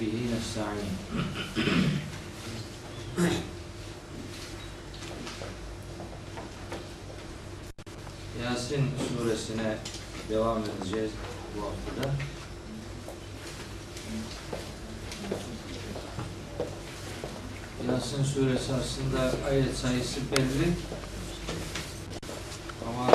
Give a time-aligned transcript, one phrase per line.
[0.00, 0.90] به نستعين
[8.42, 9.76] Yasin suresine
[10.30, 11.10] devam edeceğiz
[11.56, 12.14] bu haftada.
[17.92, 20.72] Yasin suresi aslında ayet sayısı belli
[22.88, 23.06] ama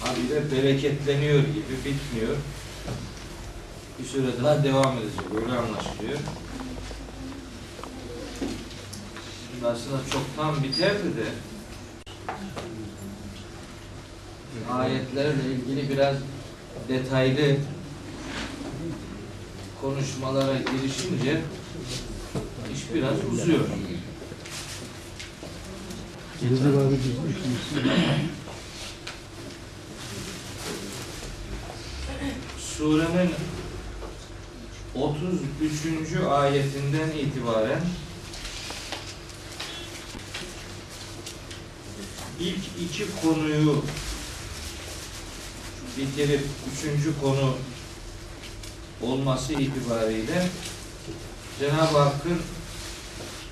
[0.00, 2.36] habire bereketleniyor gibi bitmiyor.
[4.15, 5.21] Süre daha devam edecek.
[5.35, 6.19] Öyle anlaşılıyor.
[9.51, 11.25] Şimdi aslında çoktan biterdi de
[14.73, 16.15] ayetlerle ilgili biraz
[16.89, 17.57] detaylı
[19.81, 21.41] konuşmalara girişince
[22.73, 23.65] iş biraz uzuyor.
[32.77, 33.31] Surenin
[34.95, 36.23] 33.
[36.29, 37.81] ayetinden itibaren
[42.39, 43.83] ilk iki konuyu
[45.97, 46.41] bitirip
[46.73, 47.57] üçüncü konu
[49.01, 50.47] olması itibariyle
[51.59, 52.41] Cenab-ı Hakk'ın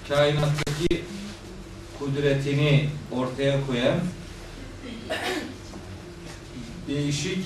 [0.10, 1.04] kainattaki
[2.00, 4.00] kudretini ortaya koyan
[6.88, 7.46] değişik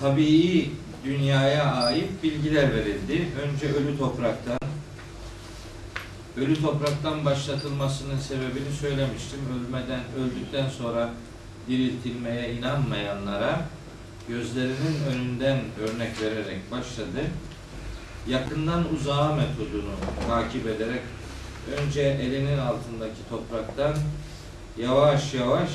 [0.00, 0.70] tabii
[1.04, 3.28] dünyaya ait bilgiler verildi.
[3.42, 4.58] Önce ölü topraktan
[6.36, 9.40] ölü topraktan başlatılmasının sebebini söylemiştim.
[9.54, 11.10] Ölmeden öldükten sonra
[11.68, 13.60] diriltilmeye inanmayanlara
[14.28, 17.20] gözlerinin önünden örnek vererek başladı.
[18.28, 19.92] Yakından uzağa metodunu
[20.28, 21.02] takip ederek
[21.76, 23.94] önce elinin altındaki topraktan
[24.78, 25.70] yavaş yavaş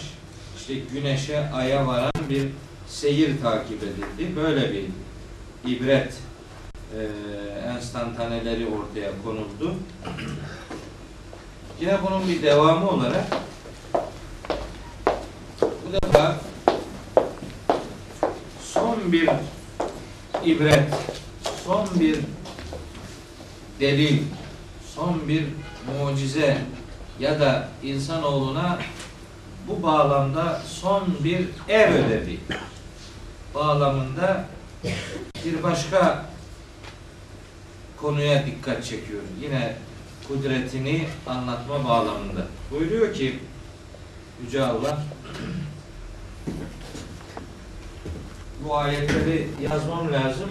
[0.58, 2.48] işte güneşe, aya varan bir
[2.88, 4.36] seyir takip edildi.
[4.36, 4.86] Böyle bir
[5.66, 6.14] ibret
[6.98, 7.02] e,
[7.70, 9.76] enstantaneleri ortaya konuldu.
[11.82, 13.26] Yine bunun bir devamı olarak
[15.62, 16.36] bu defa
[18.62, 19.30] son bir
[20.46, 20.90] ibret,
[21.66, 22.20] son bir
[23.80, 24.24] delil,
[24.96, 25.46] son bir
[26.00, 26.58] mucize
[27.20, 28.80] ya da insanoğluna
[29.68, 32.40] bu bağlamda son bir ev ödevi
[33.56, 34.46] bağlamında
[35.46, 36.26] bir başka
[37.98, 39.22] konuya dikkat çekiyor.
[39.42, 39.76] Yine
[40.28, 42.48] kudretini anlatma bağlamında.
[42.72, 43.40] Buyuruyor ki
[44.44, 45.04] Yüce Allah
[48.64, 50.50] bu ayetleri yazmam lazım.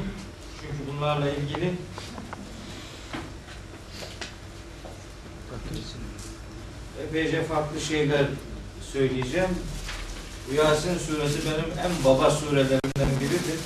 [0.60, 1.74] Çünkü bunlarla ilgili
[7.08, 8.26] epeyce farklı şeyler
[8.92, 9.50] söyleyeceğim.
[10.50, 13.60] Bu Yasin suresi benim en baba surelerimden biridir.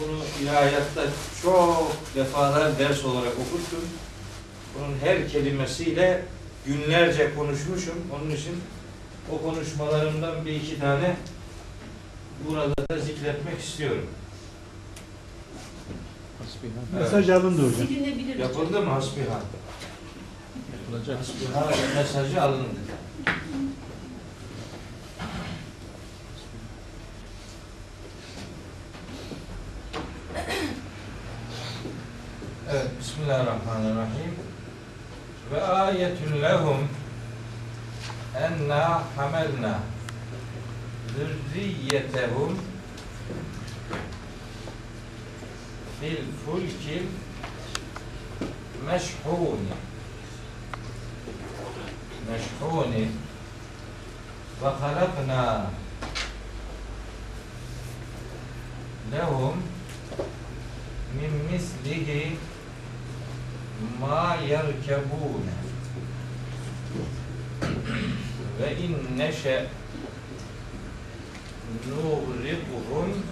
[0.00, 1.02] Bunu ilahiyatta
[1.42, 3.84] çok defalar ders olarak okuttum.
[4.74, 6.24] Bunun her kelimesiyle
[6.66, 7.94] günlerce konuşmuşum.
[8.12, 8.56] Onun için
[9.32, 11.16] o konuşmalarımdan bir iki tane
[12.48, 14.06] burada da zikretmek istiyorum.
[17.00, 17.88] Mesaj alındı hocam.
[18.40, 19.40] Yapıldı mı hasbihal?
[20.72, 21.18] Yapılacak.
[21.18, 22.80] Hasbihal mesajı alındı.
[32.72, 34.34] Evet, Bismillahirrahmanirrahim.
[35.52, 36.88] Ve ayetun lehum
[38.36, 39.78] enna hamelna
[41.14, 42.58] zürriyetehum
[46.00, 47.06] fil fulkil
[48.86, 49.74] meşhuni
[52.30, 53.08] meşhuni
[54.62, 55.66] ve halakna
[59.12, 59.62] lehum
[61.20, 62.36] min mislihi
[64.00, 65.54] ma yerkebune
[68.60, 69.66] ve in neşe
[71.88, 73.22] nuğribuhum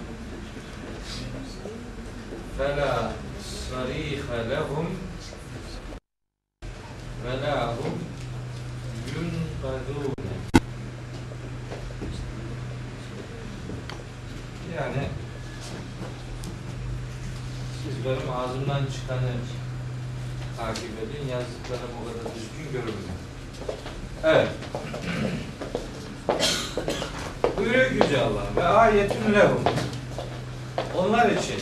[2.59, 3.13] fela
[3.71, 4.87] sariha lehum
[7.25, 7.99] ve la hum
[9.15, 10.35] yunqadune
[14.77, 15.09] yani
[17.83, 19.31] siz benim ağzımdan çıkanı
[20.59, 21.29] takip edin.
[21.33, 23.19] Yazdıklarım o kadar düzgün görünmüyor.
[24.25, 24.49] Evet.
[27.57, 28.45] Buyuruyor Yüce Allah.
[28.57, 29.63] Ve ayetün lehum.
[30.99, 31.61] Onlar için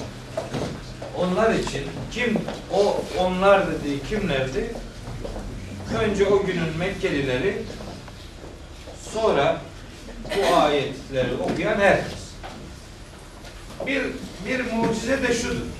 [1.19, 1.82] onlar için
[2.12, 2.38] kim
[2.72, 4.75] o onlar dediği kimlerdi?
[6.00, 7.62] Önce o günün Mekkelileri
[9.12, 9.60] sonra
[10.37, 12.19] bu ayetleri okuyan herkes.
[13.87, 14.02] bir
[14.46, 15.75] bir mucize de şudur.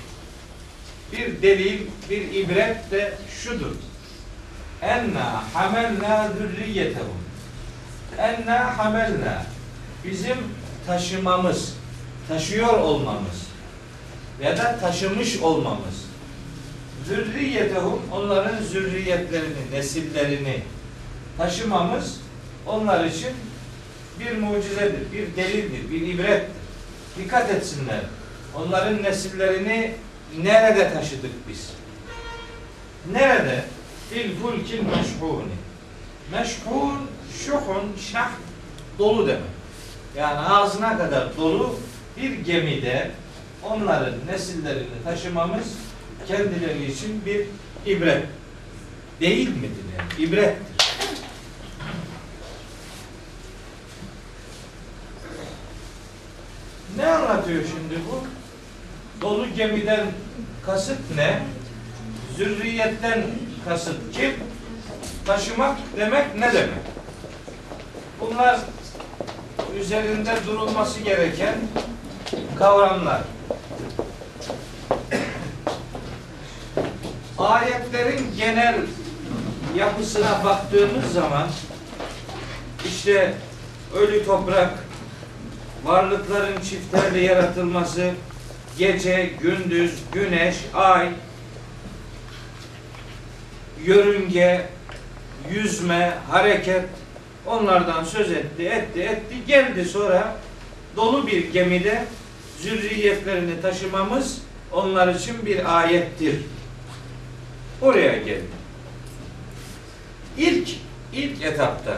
[1.11, 3.13] Bir delil, bir ibret de
[3.43, 3.75] şudur.
[4.81, 7.17] Enna hamelna zürriyetehum.
[8.17, 9.45] Enna hamelna.
[10.05, 10.37] Bizim
[10.87, 11.73] taşımamız,
[12.27, 13.47] taşıyor olmamız
[14.41, 16.07] ya da taşımış olmamız.
[17.07, 20.61] Zürriyetehum onların zürriyetlerini, nesillerini
[21.37, 22.19] taşımamız
[22.65, 23.31] onlar için
[24.19, 26.51] bir mucizedir, bir delildir, bir ibrettir.
[27.17, 27.99] Dikkat etsinler.
[28.55, 29.95] Onların nesillerini
[30.43, 31.69] nerede taşıdık biz?
[33.11, 33.63] Nerede?
[34.09, 35.53] Fil fulkil meşhuni.
[36.31, 36.99] Meşhun,
[37.45, 38.31] şuhun, şah
[38.99, 39.41] dolu demek.
[40.17, 41.79] Yani ağzına kadar dolu
[42.17, 43.11] bir gemide
[43.63, 45.67] onların nesillerini taşımamız
[46.27, 47.45] kendileri için bir
[47.85, 48.23] ibret.
[49.21, 50.29] Değil midir yani?
[50.29, 50.77] İbrettir.
[56.97, 58.36] Ne anlatıyor şimdi bu?
[59.21, 60.05] Dolu gemiden
[60.65, 61.39] kasıt ne?
[62.37, 63.23] Zürriyetten
[63.65, 64.33] kasıt kim?
[65.25, 66.69] Taşımak demek ne demek?
[68.19, 68.59] Bunlar
[69.79, 71.55] üzerinde durulması gereken
[72.59, 73.21] kavramlar.
[77.37, 78.75] Ayetlerin genel
[79.75, 81.47] yapısına baktığımız zaman
[82.85, 83.33] işte
[83.95, 84.73] ölü toprak,
[85.85, 88.11] varlıkların çiftlerle yaratılması,
[88.77, 91.09] gece, gündüz, güneş, ay,
[93.85, 94.69] yörünge,
[95.51, 96.85] yüzme, hareket
[97.45, 99.35] onlardan söz etti, etti, etti.
[99.47, 100.35] Geldi sonra
[100.95, 102.05] dolu bir gemide
[102.59, 104.41] zürriyetlerini taşımamız
[104.71, 106.35] onlar için bir ayettir.
[107.81, 108.57] Oraya geldi.
[110.37, 110.69] İlk
[111.13, 111.97] ilk etapta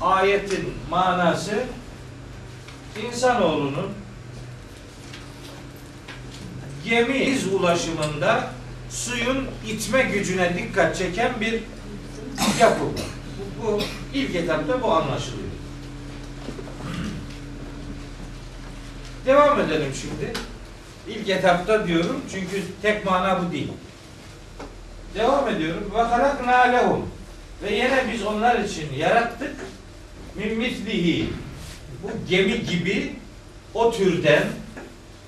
[0.00, 1.64] ayetin manası
[3.06, 3.92] insanoğlunun
[6.84, 8.50] gemi iz ulaşımında
[8.90, 11.62] suyun itme gücüne dikkat çeken bir
[12.60, 12.84] yapı.
[12.84, 13.80] Bu, bu
[14.14, 15.48] ilk etapta bu anlaşılıyor.
[19.26, 20.32] Devam edelim şimdi.
[21.08, 23.72] İlk etapta diyorum çünkü tek mana bu değil.
[25.14, 25.92] Devam ediyorum.
[25.94, 27.10] Ve halakna lehum.
[27.62, 29.56] Ve yine biz onlar için yarattık.
[30.34, 31.28] Min mislihi.
[32.02, 33.12] Bu gemi gibi
[33.74, 34.44] o türden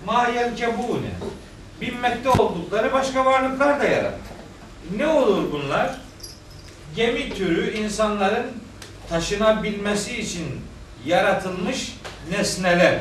[0.06, 1.10] ma yelkebune.
[1.80, 4.36] Binmekte oldukları başka varlıklar da yarattık.
[4.96, 5.90] Ne olur bunlar?
[6.96, 8.46] Gemi türü insanların
[9.08, 10.60] taşınabilmesi için
[11.06, 11.96] yaratılmış
[12.30, 12.98] nesneler.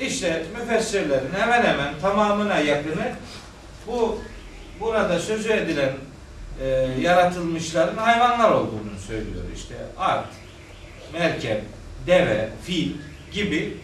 [0.00, 3.12] İşte müfessirlerin hemen hemen tamamına yakını
[3.86, 4.18] bu
[4.80, 5.92] burada sözü edilen
[6.60, 6.66] e,
[7.00, 9.44] yaratılmışların hayvanlar olduğunu söylüyor.
[9.56, 10.24] İşte at,
[11.12, 11.62] merkep,
[12.06, 12.90] deve, fil
[13.32, 13.76] gibi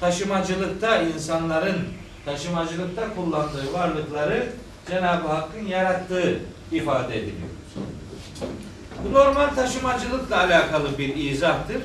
[0.00, 1.78] taşımacılıkta insanların
[2.26, 4.52] taşımacılıkta kullandığı varlıkları
[4.90, 6.38] Cenab-ı Hakk'ın yarattığı
[6.72, 7.48] ifade ediliyor.
[9.04, 11.82] Bu normal taşımacılıkla alakalı bir izahtır.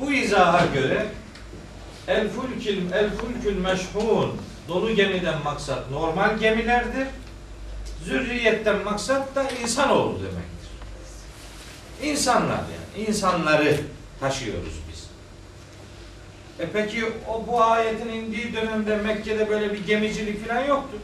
[0.00, 1.06] Bu izaha göre
[2.08, 4.32] el fulkül el fulkül meşhun
[4.68, 7.06] dolu gemiden maksat normal gemilerdir.
[8.04, 10.70] Zürriyetten maksat da insanoğlu demektir.
[12.02, 13.06] İnsanlar yani.
[13.06, 13.80] insanları
[14.20, 14.89] taşıyoruz.
[16.60, 20.98] E peki o bu ayetin indiği dönemde Mekke'de böyle bir gemicilik falan yoktu.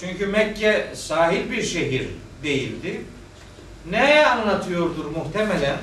[0.00, 2.08] Çünkü Mekke sahil bir şehir
[2.42, 3.00] değildi.
[3.90, 5.76] Neye anlatıyordur muhtemelen?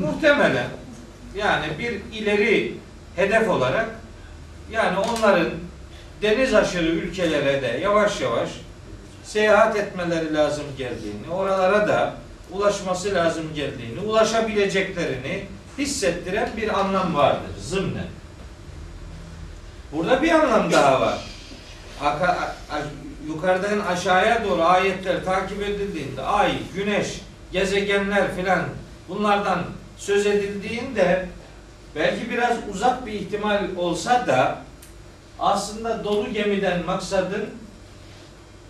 [0.00, 0.68] Muhtemelen
[1.36, 2.74] yani bir ileri
[3.16, 3.88] hedef olarak
[4.72, 5.48] yani onların
[6.22, 8.50] deniz aşırı ülkelere de yavaş yavaş
[9.24, 12.14] seyahat etmeleri lazım geldiğini, oralara da
[12.52, 15.44] ulaşması lazım geldiğini, ulaşabileceklerini
[15.80, 18.06] hissettiren bir anlam vardır zımnen.
[19.92, 21.18] Burada bir anlam daha var.
[23.26, 27.20] Yukarıdan aşağıya doğru ayetler takip edildiğinde ay, güneş,
[27.52, 28.60] gezegenler filan
[29.08, 29.64] bunlardan
[29.96, 31.26] söz edildiğinde
[31.94, 34.58] belki biraz uzak bir ihtimal olsa da
[35.38, 37.46] aslında dolu gemiden maksadın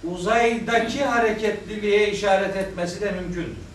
[0.05, 3.70] uzaydaki hareketliliğe işaret etmesi de mümkündür.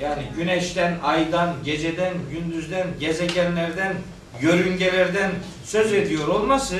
[0.00, 3.94] Yani güneşten, aydan, geceden, gündüzden, gezegenlerden,
[4.40, 5.30] yörüngelerden
[5.64, 6.76] söz ediyor olması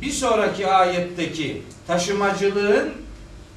[0.00, 2.92] bir sonraki ayetteki taşımacılığın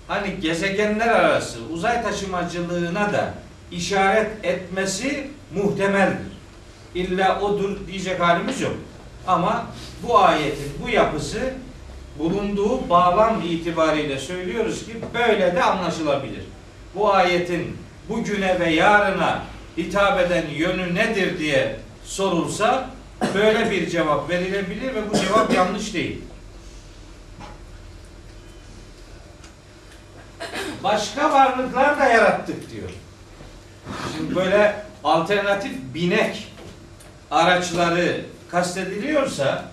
[0.08, 3.34] hani gezegenler arası uzay taşımacılığına da
[3.72, 6.36] işaret etmesi muhtemeldir.
[6.96, 8.76] İlla odur diyecek halimiz yok.
[9.28, 9.66] Ama
[10.04, 11.40] bu ayetin bu yapısı
[12.20, 16.44] bulunduğu bağlam itibariyle söylüyoruz ki böyle de anlaşılabilir.
[16.96, 17.78] Bu ayetin
[18.10, 19.42] bugüne ve yarına
[19.78, 22.90] hitap eden yönü nedir diye sorulsa
[23.34, 26.22] böyle bir cevap verilebilir ve bu cevap yanlış değil.
[30.84, 32.90] Başka varlıklar da yarattık diyor.
[34.18, 36.48] Şimdi böyle alternatif binek
[37.32, 38.22] araçları
[38.52, 39.66] kastediliyorsa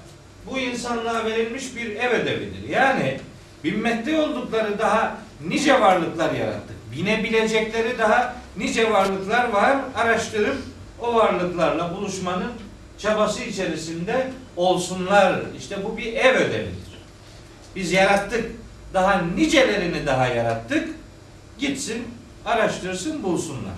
[0.47, 2.69] bu insanlığa verilmiş bir ev ödevidir.
[2.69, 3.21] Yani
[3.65, 6.77] binmekte oldukları daha nice varlıklar yarattık.
[6.97, 9.77] Binebilecekleri daha nice varlıklar var.
[9.95, 10.57] Araştırıp
[11.01, 12.53] o varlıklarla buluşmanın
[12.99, 15.41] çabası içerisinde olsunlar.
[15.59, 16.93] İşte bu bir ev ödevidir.
[17.77, 18.51] Biz yarattık.
[18.95, 20.89] Daha nicelerini daha yarattık.
[21.59, 22.05] Gitsin,
[22.45, 23.75] araştırsın, bulsunlar.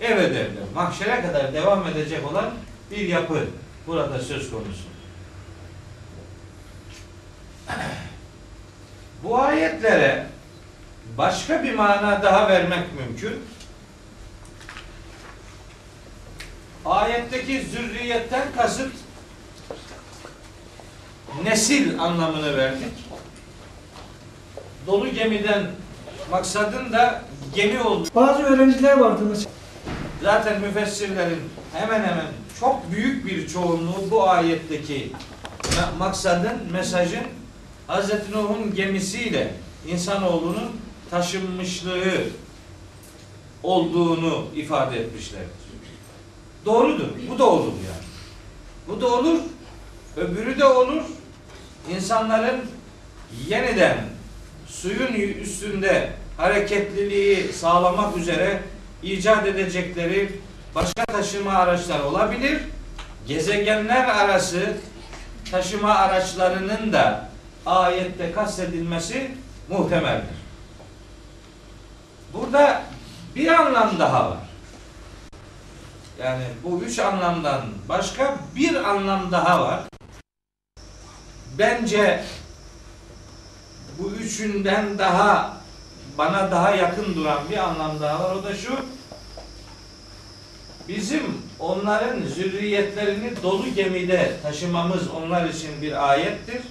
[0.00, 0.64] Ev ödevleri.
[0.74, 2.50] Mahşere kadar devam edecek olan
[2.90, 3.46] bir yapı
[3.86, 4.84] burada söz konusu.
[9.24, 10.26] Bu ayetlere
[11.18, 13.40] başka bir mana daha vermek mümkün.
[16.84, 18.92] Ayetteki zürriyetten kasıt
[21.44, 22.92] nesil anlamını verdik.
[24.86, 25.66] Dolu gemiden
[26.30, 27.22] maksadın da
[27.54, 28.08] gemi olduğu.
[28.14, 29.50] Bazı öğrenciler vardı mesela.
[30.22, 31.40] Zaten müfessirlerin
[31.72, 32.26] hemen hemen
[32.60, 35.12] çok büyük bir çoğunluğu bu ayetteki
[35.62, 37.24] ma- maksadın, mesajın
[37.88, 38.10] Hz.
[38.32, 39.54] Nuh'un gemisiyle
[39.88, 40.80] insanoğlunun
[41.14, 42.22] taşınmışlığı
[43.62, 45.48] olduğunu ifade etmişlerdir.
[46.64, 47.08] Doğrudur.
[47.30, 48.04] Bu da olur yani.
[48.88, 49.40] Bu da olur.
[50.16, 51.02] Öbürü de olur.
[51.94, 52.60] İnsanların
[53.48, 53.96] yeniden
[54.66, 58.62] suyun üstünde hareketliliği sağlamak üzere
[59.02, 60.40] icat edecekleri
[60.74, 62.60] başka taşıma araçları olabilir.
[63.28, 64.76] Gezegenler arası
[65.50, 67.28] taşıma araçlarının da
[67.66, 69.30] ayette kastedilmesi
[69.68, 70.43] muhtemeldir.
[72.34, 72.82] Burada
[73.36, 74.38] bir anlam daha var.
[76.22, 79.80] Yani bu üç anlamdan başka bir anlam daha var.
[81.58, 82.24] Bence
[83.98, 85.56] bu üçünden daha
[86.18, 88.36] bana daha yakın duran bir anlam daha var.
[88.36, 88.76] O da şu.
[90.88, 96.62] Bizim onların zürriyetlerini dolu gemide taşımamız onlar için bir ayettir.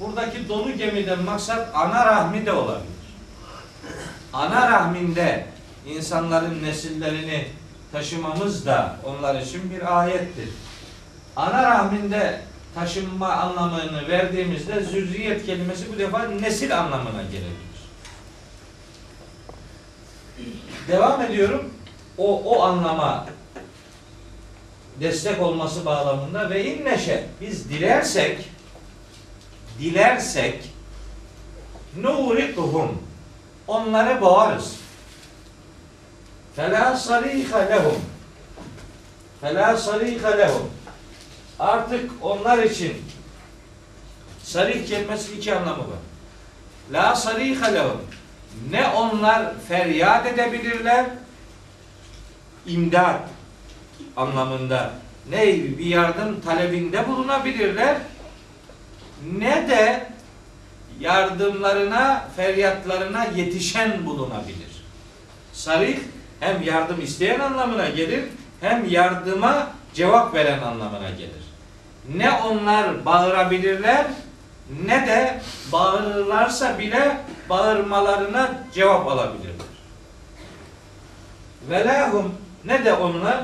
[0.00, 2.99] Buradaki dolu gemiden maksat ana rahmi de olabilir.
[4.32, 5.46] Ana rahminde
[5.86, 7.46] insanların nesillerini
[7.92, 10.48] taşımamız da onlar için bir ayettir.
[11.36, 12.40] Ana rahminde
[12.74, 17.70] taşınma anlamını verdiğimizde zürriyet kelimesi bu defa nesil anlamına gelebilir.
[20.88, 21.70] Devam ediyorum.
[22.18, 23.26] O, o anlama
[25.00, 28.38] destek olması bağlamında ve inneşe biz dilersek
[29.78, 30.70] dilersek
[31.96, 33.09] nurikuhum
[33.66, 34.76] onları boğarız.
[36.56, 38.02] Fela sarika lehum
[39.40, 40.70] Fela sarika lehum
[41.58, 43.04] Artık onlar için
[44.42, 45.98] sarih kelimesi iki anlamı var.
[46.92, 48.00] La sarika lehum
[48.70, 51.06] ne onlar feryat edebilirler
[52.66, 53.20] imdat
[54.16, 54.90] anlamında
[55.30, 55.46] ne
[55.78, 57.96] bir yardım talebinde bulunabilirler
[59.38, 60.09] ne de
[61.00, 64.84] yardımlarına, feryatlarına yetişen bulunabilir.
[65.52, 65.98] Sarih
[66.40, 68.24] hem yardım isteyen anlamına gelir
[68.60, 71.44] hem yardıma cevap veren anlamına gelir.
[72.16, 74.06] Ne onlar bağırabilirler
[74.86, 75.40] ne de
[75.72, 77.16] bağırırlarsa bile
[77.48, 79.66] bağırmalarına cevap alabilirler.
[81.70, 83.38] Velahum ne de onlar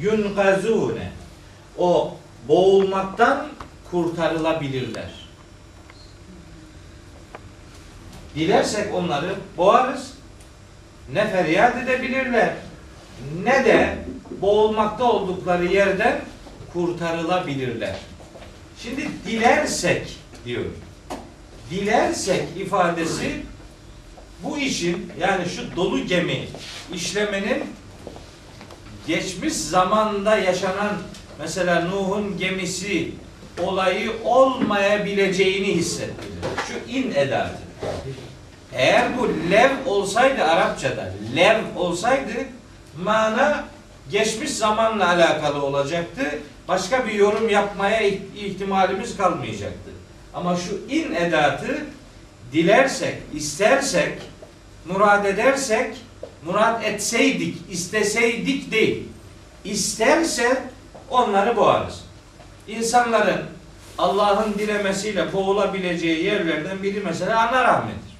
[0.00, 1.12] yunkazune
[1.78, 2.16] o
[2.48, 3.46] boğulmaktan
[3.90, 5.21] kurtarılabilirler.
[8.34, 10.12] Dilersek onları boğarız.
[11.12, 12.54] Ne feryat edebilirler
[13.44, 13.98] ne de
[14.40, 16.20] boğulmakta oldukları yerden
[16.72, 17.96] kurtarılabilirler.
[18.78, 20.64] Şimdi dilersek diyor.
[21.70, 23.42] Dilersek ifadesi
[24.42, 26.48] bu işin yani şu dolu gemi
[26.94, 27.64] işlemenin
[29.06, 30.98] geçmiş zamanda yaşanan
[31.38, 33.12] mesela Nuh'un gemisi
[33.62, 36.32] olayı olmayabileceğini hissettirir.
[36.68, 37.71] Şu in edatı.
[38.74, 42.32] Eğer bu lev olsaydı Arapçada, lev olsaydı
[43.02, 43.64] mana
[44.10, 46.38] geçmiş zamanla alakalı olacaktı.
[46.68, 48.00] Başka bir yorum yapmaya
[48.36, 49.90] ihtimalimiz kalmayacaktı.
[50.34, 51.86] Ama şu in edatı
[52.52, 54.18] dilersek, istersek,
[54.86, 55.96] murad edersek,
[56.44, 59.08] murad etseydik, isteseydik değil.
[59.64, 60.62] İsterse
[61.10, 62.04] onları boğarız.
[62.68, 63.42] İnsanların
[63.98, 68.12] Allah'ın dilemesiyle boğulabileceği yerlerden biri mesela ana rahmidir.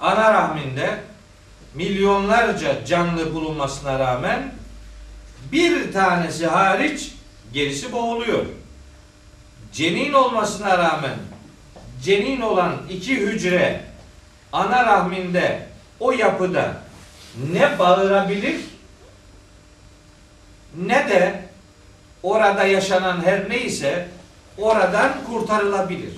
[0.00, 1.00] Ana rahminde
[1.74, 4.52] milyonlarca canlı bulunmasına rağmen
[5.52, 7.12] Bir tanesi hariç
[7.52, 8.46] gerisi boğuluyor.
[9.72, 11.16] Cenin olmasına rağmen
[12.02, 13.80] cenin olan iki hücre
[14.52, 15.66] ana rahminde
[16.00, 16.82] o yapıda
[17.52, 18.60] ne bağırabilir
[20.76, 21.42] ne de
[22.22, 24.08] orada yaşanan her neyse
[24.58, 26.12] oradan kurtarılabilir.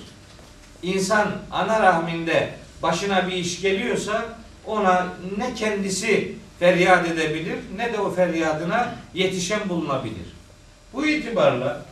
[0.83, 2.53] İnsan ana rahminde
[2.83, 4.25] başına bir iş geliyorsa
[4.65, 10.35] ona ne kendisi feryat edebilir ne de o feryadına yetişen bulunabilir.
[10.93, 11.85] Bu itibarla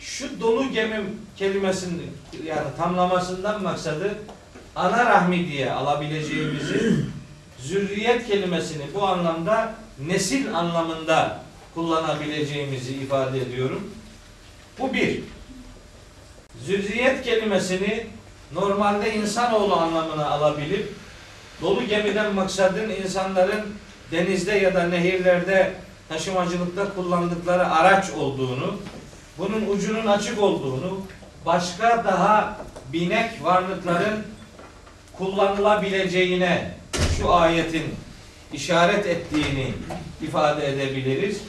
[0.00, 1.04] şu dolu gemi
[1.36, 2.10] kelimesinin
[2.44, 4.14] yani tamlamasından maksadı
[4.76, 7.04] ana rahmi diye alabileceğimizi
[7.58, 9.74] zürriyet kelimesini bu anlamda
[10.06, 11.40] nesil anlamında
[11.74, 13.90] kullanabileceğimizi ifade ediyorum.
[14.78, 15.20] Bu bir.
[16.68, 18.06] Zürriyet kelimesini
[18.52, 20.92] normalde insanoğlu anlamına alabilip
[21.62, 23.74] dolu gemiden maksadın insanların
[24.12, 25.72] denizde ya da nehirlerde
[26.08, 28.76] taşımacılıkta kullandıkları araç olduğunu,
[29.38, 31.00] bunun ucunun açık olduğunu,
[31.46, 32.56] başka daha
[32.92, 34.26] binek varlıkların
[35.18, 36.74] kullanılabileceğine
[37.18, 37.94] şu ayetin
[38.52, 39.74] işaret ettiğini
[40.22, 41.40] ifade edebiliriz.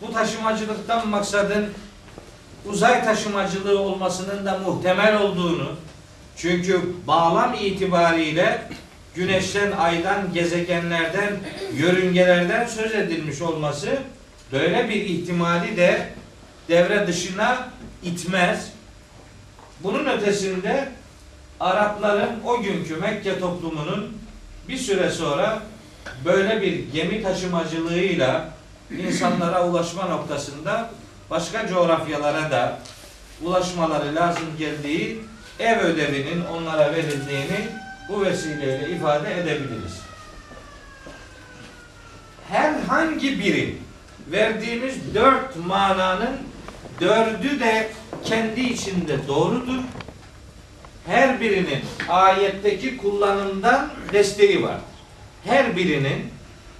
[0.00, 1.66] Bu taşımacılıktan maksadın
[2.68, 5.68] uzay taşımacılığı olmasının da muhtemel olduğunu,
[6.36, 8.62] çünkü bağlam itibariyle
[9.14, 11.36] güneşten, aydan, gezegenlerden,
[11.76, 13.98] yörüngelerden söz edilmiş olması
[14.52, 16.10] böyle bir ihtimali de
[16.68, 17.68] devre dışına
[18.02, 18.72] itmez.
[19.82, 20.88] Bunun ötesinde
[21.60, 24.18] Arapların o günkü Mekke toplumunun
[24.68, 25.62] bir süre sonra
[26.24, 28.48] böyle bir gemi taşımacılığıyla
[28.90, 30.90] insanlara ulaşma noktasında
[31.30, 32.78] başka coğrafyalara da
[33.42, 35.20] ulaşmaları lazım geldiği
[35.58, 37.68] ev ödevinin onlara verildiğini
[38.08, 40.00] bu vesileyle ifade edebiliriz.
[42.48, 43.76] Herhangi biri
[44.30, 46.36] verdiğimiz dört mananın
[47.00, 47.88] dördü de
[48.24, 49.82] kendi içinde doğrudur.
[51.06, 54.84] Her birinin ayetteki kullanımdan desteği vardır.
[55.44, 56.30] Her birinin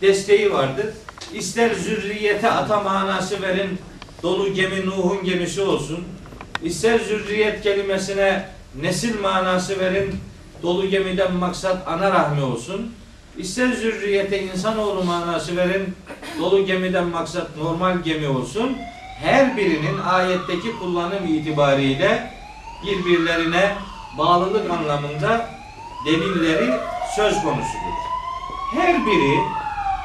[0.01, 0.87] desteği vardır.
[1.35, 3.79] İster zürriyete ata manası verin,
[4.27, 6.05] dolu gemi Nuh'un gemisi olsun.
[6.63, 8.49] İster zürriyet kelimesine
[8.81, 10.15] nesil manası verin,
[10.63, 12.93] dolu gemiden maksat ana rahmi olsun.
[13.39, 15.95] İster zürriyete insanoğlu manası verin,
[16.41, 18.77] dolu gemiden maksat normal gemi olsun.
[19.23, 22.31] Her birinin ayetteki kullanım itibariyle
[22.87, 23.75] birbirlerine
[24.19, 25.51] bağlılık anlamında
[26.07, 26.71] delilleri
[27.17, 27.97] söz konusudur.
[28.75, 29.39] Her biri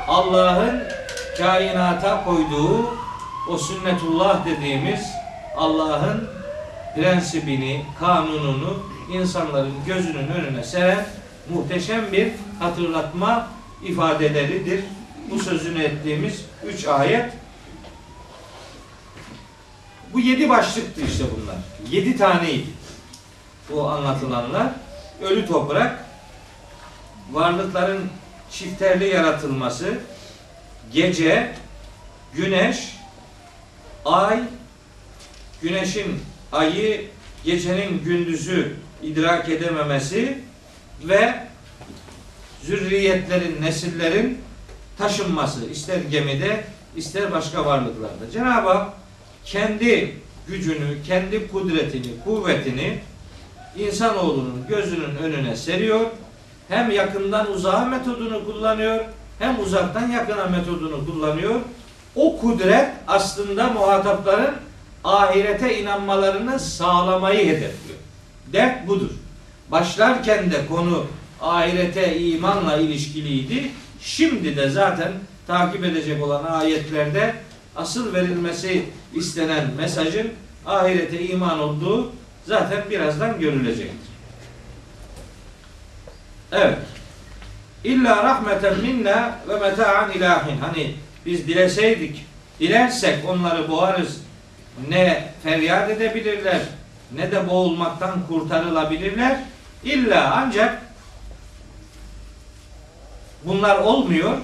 [0.07, 0.83] Allah'ın
[1.37, 3.01] kainata koyduğu
[3.49, 5.07] o sünnetullah dediğimiz
[5.57, 6.29] Allah'ın
[6.95, 11.05] prensibini, kanununu insanların gözünün önüne seren
[11.53, 13.47] muhteşem bir hatırlatma
[13.83, 14.83] ifadeleridir.
[15.29, 17.33] Bu sözünü ettiğimiz üç ayet.
[20.13, 21.55] Bu yedi başlıktı işte bunlar.
[21.91, 22.67] Yedi taneydi.
[23.69, 24.67] Bu anlatılanlar.
[25.21, 26.05] Ölü toprak,
[27.31, 28.09] varlıkların
[28.51, 29.99] çifterli yaratılması,
[30.93, 31.55] gece,
[32.33, 33.00] güneş,
[34.05, 34.39] ay,
[35.61, 36.19] güneşin
[36.51, 37.05] ayı,
[37.45, 40.37] gecenin gündüzü idrak edememesi
[41.03, 41.47] ve
[42.63, 44.41] zürriyetlerin, nesillerin
[44.97, 46.63] taşınması ister gemide
[46.95, 48.31] ister başka varlıklarda.
[48.33, 48.93] Cenab-ı Hak
[49.45, 50.15] kendi
[50.47, 52.99] gücünü, kendi kudretini, kuvvetini
[53.77, 56.05] insanoğlunun gözünün önüne seriyor.
[56.69, 59.05] Hem yakından uzağa metodunu kullanıyor,
[59.39, 61.55] hem uzaktan yakına metodunu kullanıyor.
[62.15, 64.55] O kudret aslında muhatapların
[65.03, 67.99] ahirete inanmalarını sağlamayı hedefliyor.
[68.53, 69.11] Dert budur.
[69.71, 71.05] Başlarken de konu
[71.41, 73.71] ahirete imanla ilişkiliydi.
[74.01, 75.11] Şimdi de zaten
[75.47, 77.35] takip edecek olan ayetlerde
[77.75, 80.31] asıl verilmesi istenen mesajın
[80.65, 82.11] ahirete iman olduğu
[82.45, 84.11] zaten birazdan görülecektir.
[86.51, 86.77] Evet.
[87.83, 90.57] İlla rahmeten minna ve meta'an ilahin.
[90.57, 90.95] Hani
[91.25, 92.25] biz dileseydik,
[92.59, 94.21] dilersek onları boğarız.
[94.89, 96.61] Ne feryat edebilirler,
[97.15, 99.39] ne de boğulmaktan kurtarılabilirler.
[99.83, 100.81] İlla ancak
[103.43, 104.37] bunlar olmuyor.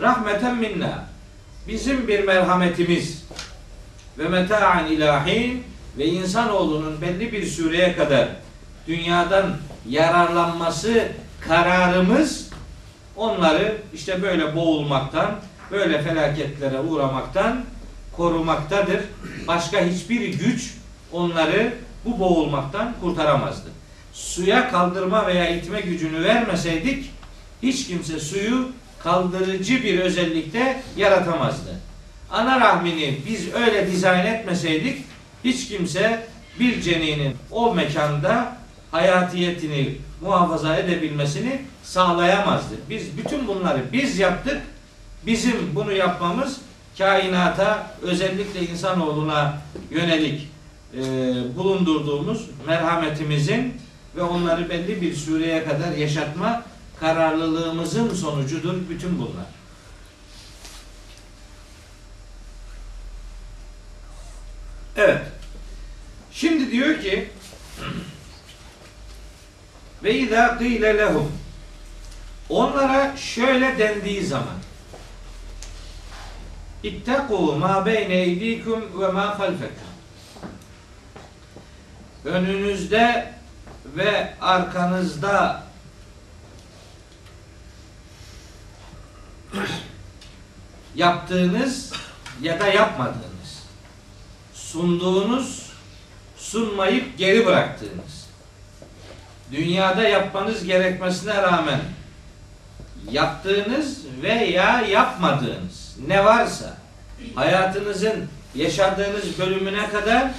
[0.00, 1.04] Rahmeten minna.
[1.68, 3.24] Bizim bir merhametimiz
[4.18, 5.64] ve meta'an ilahin
[5.98, 8.28] ve insanoğlunun belli bir süreye kadar
[8.86, 9.56] dünyadan
[9.88, 11.08] yararlanması
[11.40, 12.48] kararımız
[13.16, 17.64] onları işte böyle boğulmaktan, böyle felaketlere uğramaktan
[18.16, 19.00] korumaktadır.
[19.46, 20.74] Başka hiçbir güç
[21.12, 21.72] onları
[22.04, 23.68] bu boğulmaktan kurtaramazdı.
[24.12, 27.10] Suya kaldırma veya itme gücünü vermeseydik
[27.62, 28.68] hiç kimse suyu
[29.02, 31.80] kaldırıcı bir özellikte yaratamazdı.
[32.32, 35.04] ana rahmini biz öyle dizayn etmeseydik
[35.44, 36.26] hiç kimse
[36.60, 38.56] bir ceninin o mekanda
[38.90, 42.74] hayatiyetini muhafaza edebilmesini sağlayamazdı.
[42.90, 44.62] Biz bütün bunları biz yaptık.
[45.26, 46.60] Bizim bunu yapmamız
[46.98, 49.58] kainata özellikle insanoğluna
[49.90, 50.48] yönelik
[50.94, 51.00] e,
[51.56, 53.74] bulundurduğumuz merhametimizin
[54.16, 56.64] ve onları belli bir süreye kadar yaşatma
[57.00, 59.46] kararlılığımızın sonucudur bütün bunlar.
[64.96, 65.22] Evet.
[66.32, 67.30] Şimdi diyor ki
[70.04, 71.32] ve izâ kîle lehum
[72.48, 74.54] onlara şöyle dendiği zaman
[76.84, 79.88] İttekû mâ beyne eydîküm ve mâ halfekum
[82.24, 83.32] önünüzde
[83.96, 85.62] ve arkanızda
[90.94, 91.92] yaptığınız
[92.42, 93.62] ya da yapmadığınız
[94.54, 95.72] sunduğunuz
[96.36, 98.28] sunmayıp geri bıraktığınız
[99.52, 101.80] dünyada yapmanız gerekmesine rağmen
[103.10, 106.76] yaptığınız veya yapmadığınız ne varsa
[107.34, 110.30] hayatınızın yaşadığınız bölümüne kadar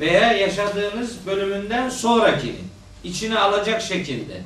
[0.00, 2.60] veya yaşadığınız bölümünden sonrakini
[3.04, 4.40] içine alacak şekilde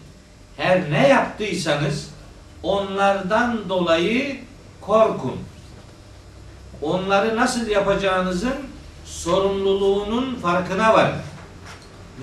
[0.56, 2.10] her ne yaptıysanız
[2.62, 4.36] onlardan dolayı
[4.80, 5.38] korkun.
[6.82, 8.54] Onları nasıl yapacağınızın
[9.04, 11.16] sorumluluğunun farkına varın.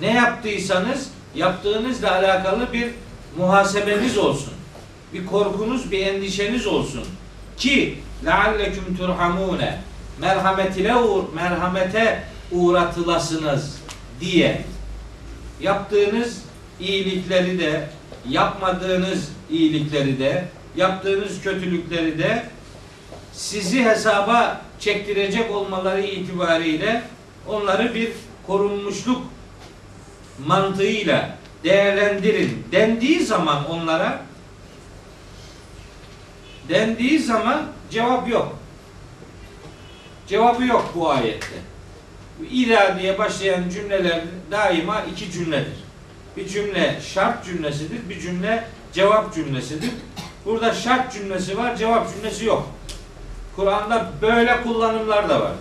[0.00, 2.90] Ne yaptıysanız yaptığınızla alakalı bir
[3.38, 4.54] muhasebeniz olsun.
[5.12, 7.04] Bir korkunuz, bir endişeniz olsun.
[7.56, 9.78] Ki lealleküm turhamune
[10.20, 13.78] merhametine uğr merhamete uğratılasınız
[14.20, 14.64] diye.
[15.60, 16.42] Yaptığınız
[16.80, 17.88] iyilikleri de
[18.28, 20.44] yapmadığınız iyilikleri de
[20.76, 22.44] yaptığınız kötülükleri de
[23.32, 27.02] sizi hesaba çektirecek olmaları itibariyle
[27.48, 28.10] onları bir
[28.46, 29.22] korunmuşluk
[30.46, 34.22] mantığıyla değerlendirin dendiği zaman onlara
[36.68, 38.58] dendiği zaman cevap yok.
[40.26, 41.56] Cevabı yok bu ayette.
[42.50, 44.20] İla diye başlayan cümleler
[44.50, 45.84] daima iki cümledir.
[46.36, 49.90] Bir cümle şart cümlesidir, bir cümle cevap cümlesidir.
[50.44, 52.68] Burada şart cümlesi var, cevap cümlesi yok.
[53.56, 55.58] Kur'an'da böyle kullanımlar da vardır.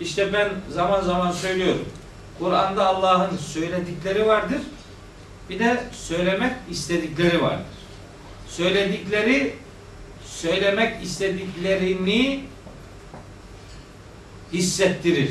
[0.00, 1.88] İşte ben zaman zaman söylüyorum.
[2.38, 4.60] Kur'an'da Allah'ın söyledikleri vardır.
[5.50, 7.66] Bir de söylemek istedikleri vardır.
[8.48, 9.54] Söyledikleri
[10.40, 12.44] söylemek istediklerini
[14.52, 15.30] hissettirir.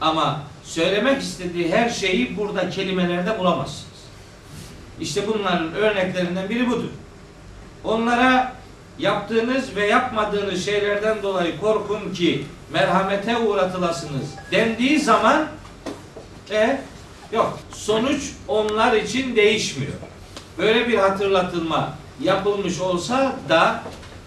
[0.00, 3.94] Ama söylemek istediği her şeyi burada kelimelerde bulamazsınız.
[5.00, 6.90] İşte bunların örneklerinden biri budur.
[7.84, 8.52] Onlara
[8.98, 15.46] yaptığınız ve yapmadığınız şeylerden dolayı korkun ki merhamete uğratılasınız dendiği zaman
[16.50, 16.80] e
[17.32, 17.58] yok.
[17.72, 19.92] Sonuç onlar için değişmiyor.
[20.58, 23.82] Böyle bir hatırlatılma yapılmış olsa da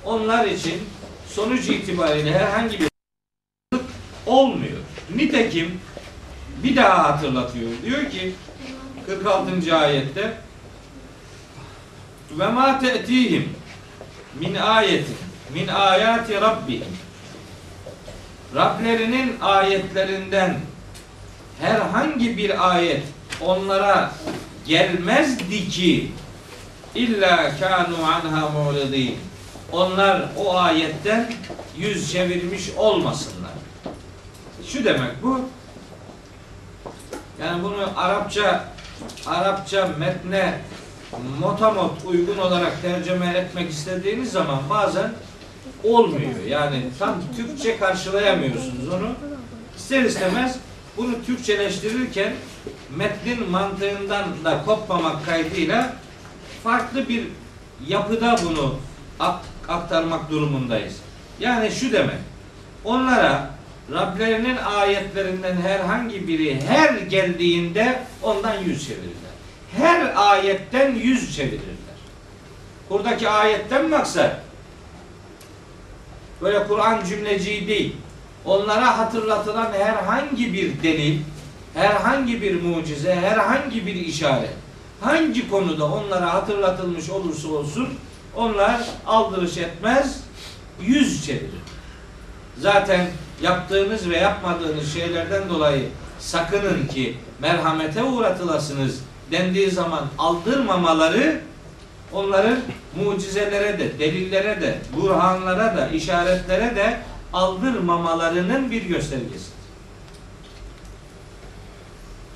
[0.07, 0.89] onlar için
[1.29, 2.89] sonuç itibariyle herhangi bir
[4.25, 4.77] olmuyor.
[5.15, 5.79] Nitekim
[6.63, 7.71] bir daha hatırlatıyor.
[7.85, 8.33] Diyor ki
[9.05, 9.77] 46.
[9.77, 10.33] ayette
[12.31, 13.49] ve ma te'tihim
[14.39, 15.17] min ayetin
[15.53, 16.97] min ayati rabbihim
[18.55, 20.59] Rablerinin ayetlerinden
[21.61, 23.03] herhangi bir ayet
[23.41, 24.11] onlara
[24.67, 26.11] gelmezdi ki
[26.95, 29.26] illa kanu anha mu'ridin
[29.71, 31.33] onlar o ayetten
[31.77, 33.51] yüz çevirmiş olmasınlar.
[34.67, 35.41] Şu demek bu.
[37.41, 38.63] Yani bunu Arapça
[39.25, 40.61] Arapça metne
[41.39, 45.13] motamot uygun olarak tercüme etmek istediğiniz zaman bazen
[45.83, 46.43] olmuyor.
[46.47, 49.11] Yani tam Türkçe karşılayamıyorsunuz onu.
[49.77, 50.55] İster istemez
[50.97, 52.33] bunu Türkçeleştirirken
[52.95, 55.93] metnin mantığından da kopmamak kaydıyla
[56.63, 57.27] farklı bir
[57.87, 58.75] yapıda bunu
[59.69, 60.95] aktarmak durumundayız.
[61.39, 62.19] Yani şu demek.
[62.83, 63.57] Onlara
[63.93, 69.13] Rablerinin ayetlerinden herhangi biri her geldiğinde ondan yüz çevirirler.
[69.77, 71.77] Her ayetten yüz çevirirler.
[72.89, 74.41] Buradaki ayetten maksat
[76.41, 77.95] böyle Kur'an cümleciği değil.
[78.45, 81.19] Onlara hatırlatılan herhangi bir delil,
[81.73, 84.53] herhangi bir mucize, herhangi bir işaret,
[85.01, 87.89] hangi konuda onlara hatırlatılmış olursa olsun
[88.35, 90.23] onlar aldırış etmez,
[90.81, 91.61] yüz çevirir.
[92.57, 93.07] Zaten
[93.41, 98.99] yaptığınız ve yapmadığınız şeylerden dolayı sakının ki merhamete uğratılasınız
[99.31, 101.41] dendiği zaman aldırmamaları
[102.13, 102.57] onların
[103.03, 106.99] mucizelere de, delillere de, burhanlara da, işaretlere de
[107.33, 109.57] aldırmamalarının bir göstergesidir.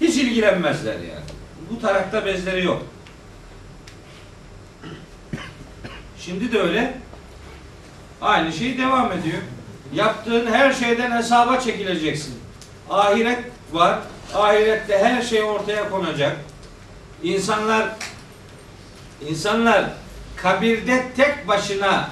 [0.02, 1.26] Hiç ilgilenmezler yani.
[1.70, 2.84] Bu tarakta bezleri yok.
[6.26, 6.94] Şimdi de öyle.
[8.22, 9.38] Aynı şey devam ediyor.
[9.94, 12.40] Yaptığın her şeyden hesaba çekileceksin.
[12.90, 13.40] Ahiret
[13.72, 14.00] var.
[14.36, 16.38] Ahirette her şey ortaya konacak.
[17.24, 17.90] İnsanlar
[19.30, 19.86] insanlar
[20.36, 22.10] kabirde tek başına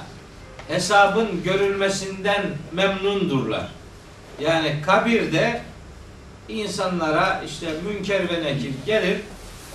[0.68, 2.42] hesabın görülmesinden
[2.72, 3.68] memnundurlar.
[4.40, 5.62] Yani kabirde
[6.48, 9.20] insanlara işte münker ve nekir gelir,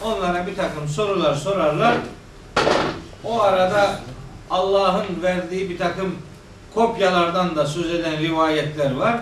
[0.04, 1.96] onlara bir takım sorular sorarlar.
[3.24, 4.00] O arada
[4.50, 6.16] Allah'ın verdiği bir takım
[6.74, 9.20] kopyalardan da söz eden rivayetler var.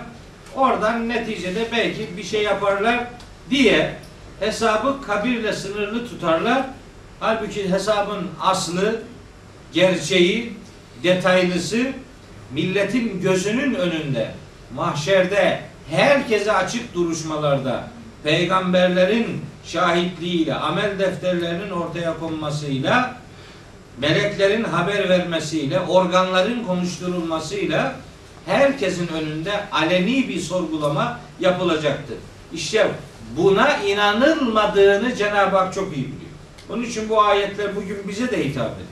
[0.56, 3.04] Oradan neticede belki bir şey yaparlar
[3.50, 3.96] diye
[4.40, 6.66] hesabı kabirle sınırlı tutarlar.
[7.20, 9.02] Halbuki hesabın aslı,
[9.72, 10.52] gerçeği,
[11.02, 11.86] detaylısı
[12.54, 14.30] milletin gözünün önünde,
[14.74, 15.60] mahşerde,
[15.90, 17.88] herkese açık duruşmalarda,
[18.24, 23.16] peygamberlerin şahitliğiyle, amel defterlerinin ortaya konmasıyla,
[23.98, 27.96] meleklerin haber vermesiyle, organların konuşturulmasıyla
[28.46, 32.16] herkesin önünde aleni bir sorgulama yapılacaktır.
[32.52, 32.90] İşte
[33.36, 36.20] buna inanılmadığını Cenab-ı Hak çok iyi biliyor.
[36.70, 38.88] Onun için bu ayetler bugün bize de hitap ediyor.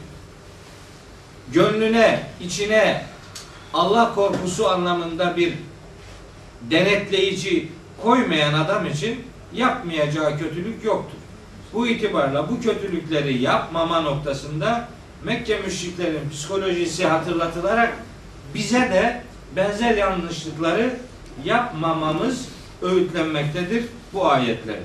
[1.52, 3.04] Gönlüne, içine
[3.74, 5.52] Allah korkusu anlamında bir
[6.70, 7.68] denetleyici
[8.02, 11.18] koymayan adam için yapmayacağı kötülük yoktur.
[11.74, 14.88] Bu itibarla bu kötülükleri yapmama noktasında
[15.24, 17.92] Mekke müşriklerin psikolojisi hatırlatılarak
[18.54, 19.22] bize de
[19.56, 20.96] benzer yanlışlıkları
[21.44, 22.48] yapmamamız
[22.82, 24.82] öğütlenmektedir bu ayetlerde.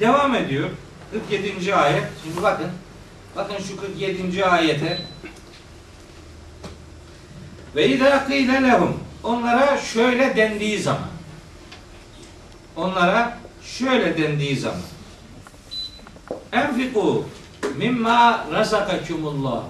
[0.00, 0.68] Devam ediyor.
[1.12, 1.74] 47.
[1.74, 2.04] ayet.
[2.24, 2.66] Şimdi bakın.
[3.36, 4.44] Bakın şu 47.
[4.44, 4.98] ayete.
[7.76, 9.00] Ve izâ kîle lehum.
[9.22, 11.08] Onlara şöyle dendiği zaman.
[12.76, 13.39] Onlara
[13.78, 14.80] şöyle dendiği zaman.
[16.52, 17.24] Enfiku
[17.76, 19.62] mimma razakakumullah.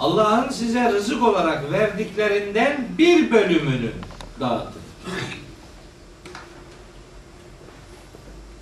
[0.00, 3.90] Allah'ın size rızık olarak verdiklerinden bir bölümünü
[4.40, 4.82] dağıtın.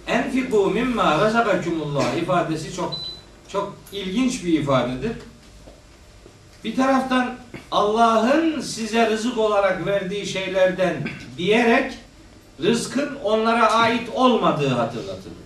[0.07, 2.95] Enfiku mimma razakakumullah ifadesi çok
[3.49, 5.13] çok ilginç bir ifadedir.
[6.65, 7.37] Bir taraftan
[7.71, 11.93] Allah'ın size rızık olarak verdiği şeylerden diyerek
[12.63, 15.45] rızkın onlara ait olmadığı hatırlatılır.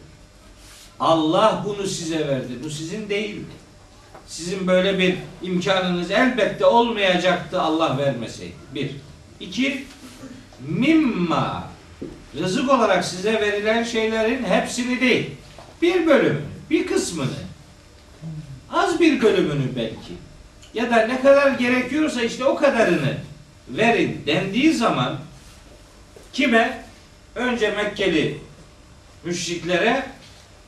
[1.01, 2.53] Allah bunu size verdi.
[2.65, 3.53] Bu sizin değildi.
[4.27, 8.55] Sizin böyle bir imkanınız elbette olmayacaktı Allah vermeseydi.
[8.75, 8.91] Bir.
[9.41, 9.85] İki.
[10.69, 11.69] Mimma.
[12.39, 15.31] Rızık olarak size verilen şeylerin hepsini değil.
[15.83, 16.41] Bir bölümünü,
[16.71, 17.29] bir kısmını.
[18.73, 20.13] Az bir bölümünü belki.
[20.75, 23.17] Ya da ne kadar gerekiyorsa işte o kadarını
[23.69, 25.17] verin dendiği zaman
[26.33, 26.88] kime?
[27.39, 28.41] Önce Mekkeli
[29.25, 30.07] müşriklere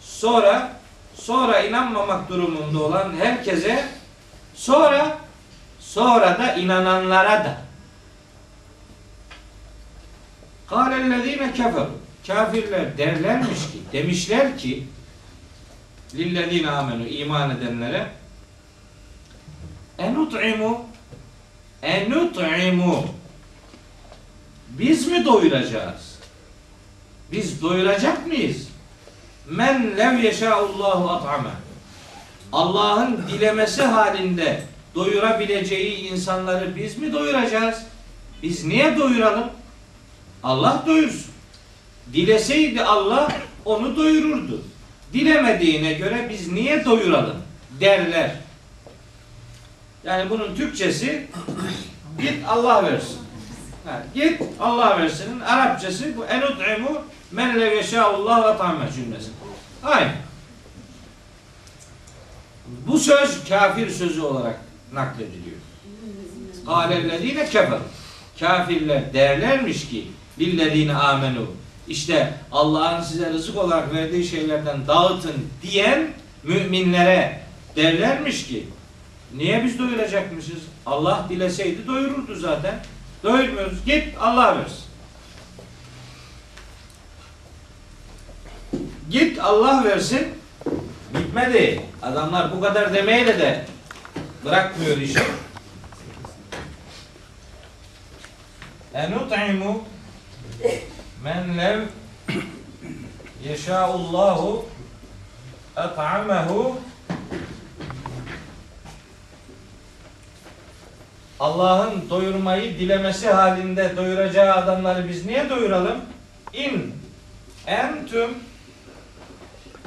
[0.00, 0.72] sonra
[1.14, 3.84] sonra inanmamak durumunda olan herkese
[4.54, 5.18] sonra
[5.80, 7.62] sonra da inananlara da
[10.66, 11.90] Kâlellezîne keferu
[12.26, 14.86] Kafirler derlermiş ki, demişler ki
[16.14, 18.06] lillezîne amenu iman edenlere
[19.98, 20.86] enut'imu
[21.82, 23.04] enut'imu
[24.68, 26.09] biz mi doyuracağız?
[27.32, 28.68] Biz doyuracak mıyız?
[29.50, 31.50] Men lev yeşâullahu at'ame
[32.52, 34.62] Allah'ın dilemesi halinde
[34.94, 37.82] doyurabileceği insanları biz mi doyuracağız?
[38.42, 39.50] Biz niye doyuralım?
[40.42, 41.30] Allah doyursun.
[42.12, 43.32] Dileseydi Allah
[43.64, 44.62] onu doyururdu.
[45.12, 47.36] Dilemediğine göre biz niye doyuralım
[47.80, 48.30] derler.
[50.04, 51.26] Yani bunun Türkçesi
[52.20, 53.18] git Allah versin.
[53.84, 55.40] Ha, git Allah versin.
[55.40, 59.30] Arapçası bu enut'imu men lev yeşâullah ve tamme cümlesi.
[59.82, 60.12] Aynı.
[62.86, 64.60] Bu söz kafir sözü olarak
[64.92, 65.56] naklediliyor.
[66.66, 67.78] Kâlellezîne kefer.
[68.40, 70.06] Kafirler derlermiş ki
[70.38, 71.46] lillezîne amenu.
[71.88, 76.10] İşte Allah'ın size rızık olarak verdiği şeylerden dağıtın diyen
[76.44, 77.40] müminlere
[77.76, 78.66] derlermiş ki
[79.36, 80.58] niye biz doyuracakmışız?
[80.86, 82.74] Allah dileseydi doyururdu zaten.
[83.22, 83.84] Doyurmuyoruz.
[83.84, 84.89] Git Allah versin.
[89.10, 90.28] Git Allah versin.
[91.14, 91.80] Bitmedi.
[92.02, 93.64] Adamlar bu kadar demeyle de
[94.44, 95.18] bırakmıyor işi.
[98.94, 99.84] Enut'imu
[101.24, 101.80] men lev
[103.44, 104.66] yeşâullahu
[105.76, 106.80] et'amehu
[111.40, 115.98] Allah'ın doyurmayı dilemesi halinde doyuracağı adamları biz niye doyuralım?
[116.52, 116.94] İn
[117.66, 118.30] entüm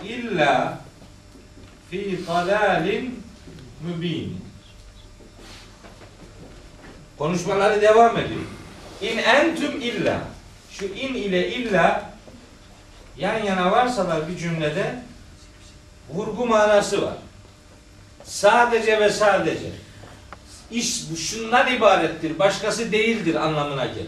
[0.04, 0.78] illa
[1.92, 3.24] fi dalalin
[3.82, 4.44] mübin.
[7.18, 8.42] Konuşmaları devam ediyor.
[9.02, 10.20] İn entüm illa.
[10.72, 12.14] Şu in ile illa
[13.18, 14.96] yan yana varsalar bir cümlede
[16.10, 17.18] vurgu manası var.
[18.24, 19.72] Sadece ve sadece.
[20.72, 24.08] İş şundan ibarettir, başkası değildir anlamına gelir.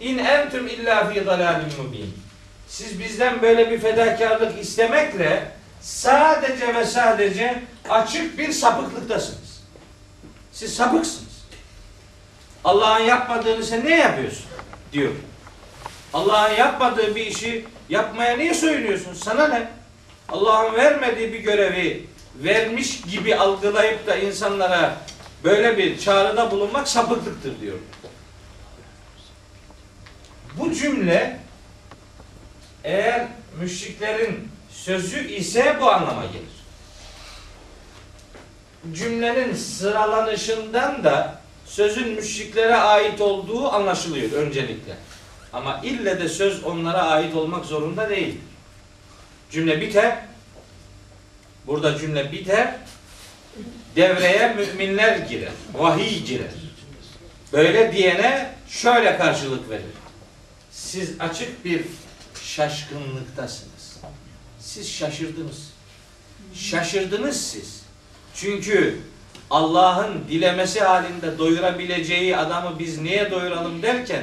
[0.00, 2.23] İn entüm illa fi dalalin mubin.
[2.68, 5.50] Siz bizden böyle bir fedakarlık istemekle
[5.80, 9.62] sadece ve sadece açık bir sapıklıktasınız.
[10.52, 11.44] Siz sapıksınız.
[12.64, 14.44] Allah'ın yapmadığını sen ne yapıyorsun?
[14.94, 15.12] diyor.
[16.12, 19.14] Allah'ın yapmadığı bir işi yapmaya niye söylüyorsun?
[19.14, 19.68] Sana ne?
[20.28, 24.96] Allah'ın vermediği bir görevi vermiş gibi algılayıp da insanlara
[25.44, 27.78] böyle bir çağrıda bulunmak sapıklıktır diyor.
[30.58, 31.38] Bu cümle
[32.84, 33.26] eğer
[33.60, 36.54] müşriklerin sözü ise bu anlama gelir.
[38.98, 44.96] Cümlenin sıralanışından da sözün müşriklere ait olduğu anlaşılıyor öncelikle.
[45.52, 48.34] Ama ille de söz onlara ait olmak zorunda değil.
[49.50, 50.18] Cümle biter.
[51.66, 52.74] Burada cümle biter.
[53.96, 55.52] Devreye müminler girer.
[55.74, 56.52] Vahiy girer.
[57.52, 59.84] Böyle diyene şöyle karşılık verir.
[60.70, 61.84] Siz açık bir
[62.56, 63.98] şaşkınlıktasınız.
[64.60, 65.70] Siz şaşırdınız.
[66.54, 67.82] Şaşırdınız siz.
[68.34, 68.98] Çünkü
[69.50, 74.22] Allah'ın dilemesi halinde doyurabileceği adamı biz niye doyuralım derken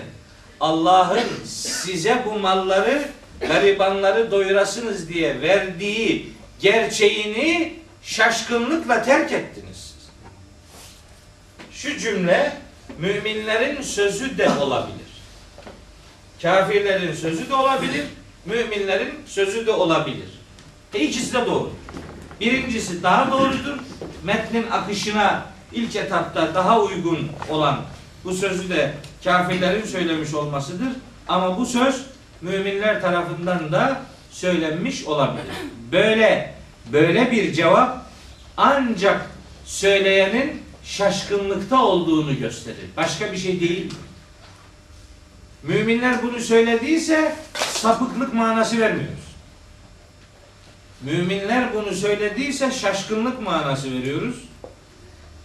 [0.59, 9.95] Allah'ın size bu malları garibanları doyurasınız diye verdiği gerçeğini şaşkınlıkla terk ettiniz.
[11.71, 12.57] Şu cümle
[12.99, 15.01] müminlerin sözü de olabilir.
[16.41, 18.05] Kafirlerin sözü de olabilir,
[18.45, 20.29] müminlerin sözü de olabilir.
[20.93, 21.71] E ikisi de doğru.
[22.39, 23.77] Birincisi daha doğrudur.
[24.23, 27.81] Metnin akışına ilk etapta daha uygun olan
[28.23, 30.89] bu sözü de kafirlerin söylemiş olmasıdır.
[31.27, 32.05] Ama bu söz
[32.41, 34.01] müminler tarafından da
[34.31, 35.45] söylenmiş olabilir.
[35.91, 36.53] Böyle
[36.91, 38.05] böyle bir cevap
[38.57, 39.31] ancak
[39.65, 42.85] söyleyenin şaşkınlıkta olduğunu gösterir.
[42.97, 43.93] Başka bir şey değil.
[45.63, 49.31] Müminler bunu söylediyse sapıklık manası vermiyoruz.
[51.01, 54.35] Müminler bunu söylediyse şaşkınlık manası veriyoruz.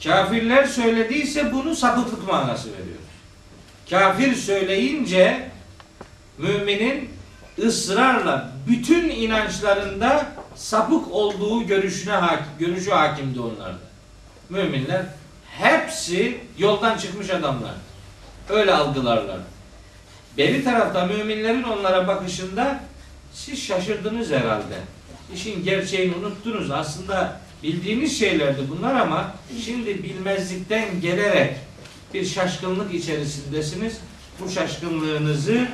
[0.05, 3.07] Kafirler söylediyse bunu sapıklık manası veriyoruz.
[3.91, 5.51] Kafir söyleyince
[6.39, 7.11] müminin
[7.59, 12.21] ısrarla bütün inançlarında sapık olduğu görüşüne
[12.59, 13.87] görüşü hakimdi onlarda.
[14.51, 15.03] Müminler
[15.59, 17.75] hepsi yoldan çıkmış adamlar.
[18.49, 19.39] Öyle algılarlar.
[20.39, 22.81] Beri tarafta müminlerin onlara bakışında
[23.33, 24.75] siz şaşırdınız herhalde.
[25.35, 26.71] İşin gerçeğini unuttunuz.
[26.71, 31.57] Aslında bildiğiniz şeylerdi bunlar ama şimdi bilmezlikten gelerek
[32.15, 34.01] bir şaşkınlık içerisindesiniz.
[34.41, 35.69] Bu şaşkınlığınızı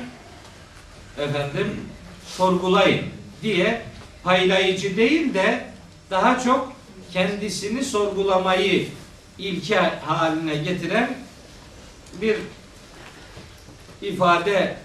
[1.17, 1.81] efendim
[2.27, 3.05] sorgulayın
[3.41, 3.81] diye
[4.23, 5.65] paylayıcı değil de
[6.11, 6.73] daha çok
[7.13, 8.87] kendisini sorgulamayı
[9.37, 11.17] ilke haline getiren
[12.21, 12.37] bir
[14.07, 14.75] ifade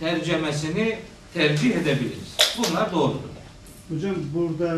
[0.00, 0.98] tercemesini
[1.34, 2.36] tercih edebiliriz.
[2.58, 3.18] Bunlar doğrudur.
[3.88, 4.76] Hocam burada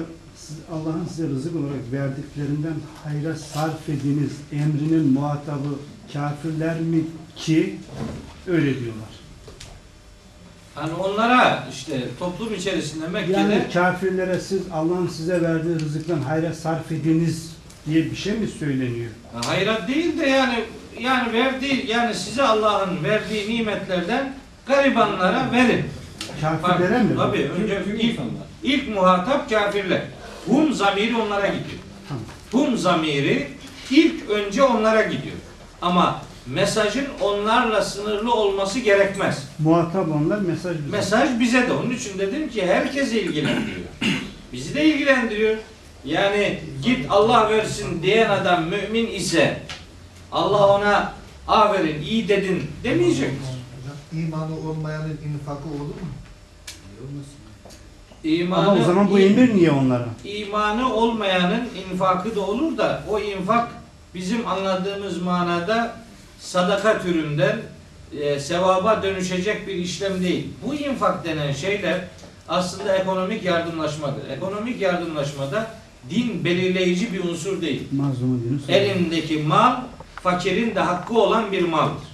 [0.73, 5.79] Allah'ın size rızık olarak verdiklerinden hayra sarf ediniz emrinin muhatabı
[6.13, 7.05] kafirler mi
[7.37, 7.77] ki
[8.47, 9.17] öyle diyorlar.
[10.75, 16.93] Hani onlara işte toplum içerisinde Mekke'de Yani kafirlere siz Allah'ın size verdiği rızıktan hayra sarf
[16.93, 17.57] ediniz
[17.87, 19.11] diye bir şey mi söyleniyor?
[19.45, 20.65] hayrat değil de yani
[21.01, 24.35] yani verdiği yani size Allah'ın verdiği nimetlerden
[24.67, 25.85] garibanlara verin.
[26.41, 27.17] Kafirlere mi?
[27.17, 28.21] Tabii önce ilk,
[28.63, 30.03] ilk muhatap kafirler.
[30.47, 31.79] Hum zamiri onlara gidiyor.
[32.09, 32.25] Tamam.
[32.53, 33.49] Hum zamiri
[33.91, 35.37] ilk önce onlara gidiyor.
[35.83, 39.49] Ama mesajın onlarla sınırlı olması gerekmez.
[39.59, 40.97] Muhatap onlar mesaj bize.
[40.97, 41.73] Mesaj bize de.
[41.73, 43.87] Onun için dedim ki herkese ilgilendiriyor.
[44.53, 45.57] Bizi de ilgilendiriyor.
[46.05, 49.59] Yani git Allah versin diyen adam mümin ise
[50.33, 51.13] Allah ona
[51.49, 53.31] aferin iyi dedin demeyecek.
[54.13, 56.09] İmanı olmayanın infakı olur mu?
[58.25, 60.07] İmanı, Ama o zaman bu emir niye onlara?
[60.25, 63.69] imanı olmayanın infakı da olur da o infak
[64.15, 65.97] bizim anladığımız manada
[66.41, 67.57] sadaka türünden
[68.21, 70.49] e, sevaba dönüşecek bir işlem değil.
[70.67, 72.05] Bu infak denen şeyler
[72.49, 74.29] aslında ekonomik yardımlaşmadır.
[74.31, 75.71] Ekonomik yardımlaşmada
[76.11, 77.83] din belirleyici bir unsur değil.
[78.69, 79.77] Elindeki mal
[80.27, 82.07] fakirin de hakkı olan bir maldır.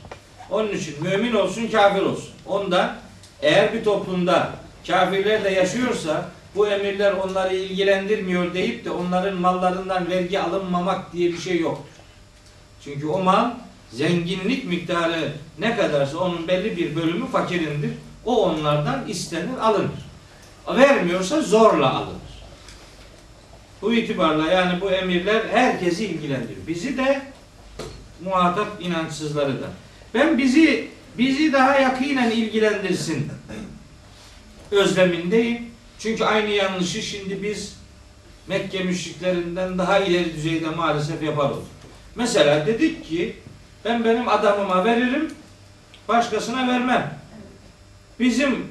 [0.51, 2.31] Onun için mümin olsun kafir olsun.
[2.47, 2.97] Ondan
[3.43, 4.51] eğer bir toplumda
[4.87, 11.39] kafirler de yaşıyorsa bu emirler onları ilgilendirmiyor deyip de onların mallarından vergi alınmamak diye bir
[11.39, 11.95] şey yoktur.
[12.85, 13.51] Çünkü o mal
[13.93, 17.91] zenginlik miktarı ne kadarsa onun belli bir bölümü fakirindir.
[18.25, 19.91] O onlardan istenir, alınır.
[20.69, 22.33] Vermiyorsa zorla alınır.
[23.83, 26.67] Bu itibarla yani bu emirler herkesi ilgilendiriyor.
[26.67, 27.32] Bizi de
[28.25, 29.66] muhatap inançsızları da.
[30.14, 33.29] Ben bizi bizi daha yakinen ilgilendirsin
[34.70, 35.73] özlemindeyim.
[35.99, 37.83] Çünkü aynı yanlışı şimdi biz
[38.47, 41.66] Mekke müşriklerinden daha ileri düzeyde maalesef yapar olduk.
[42.14, 43.37] Mesela dedik ki
[43.85, 45.31] ben benim adamıma veririm,
[46.09, 47.18] başkasına vermem.
[48.20, 48.66] Bizim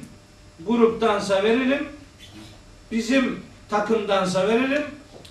[0.66, 1.88] gruptansa veririm,
[2.90, 4.82] bizim takımdansa veririm,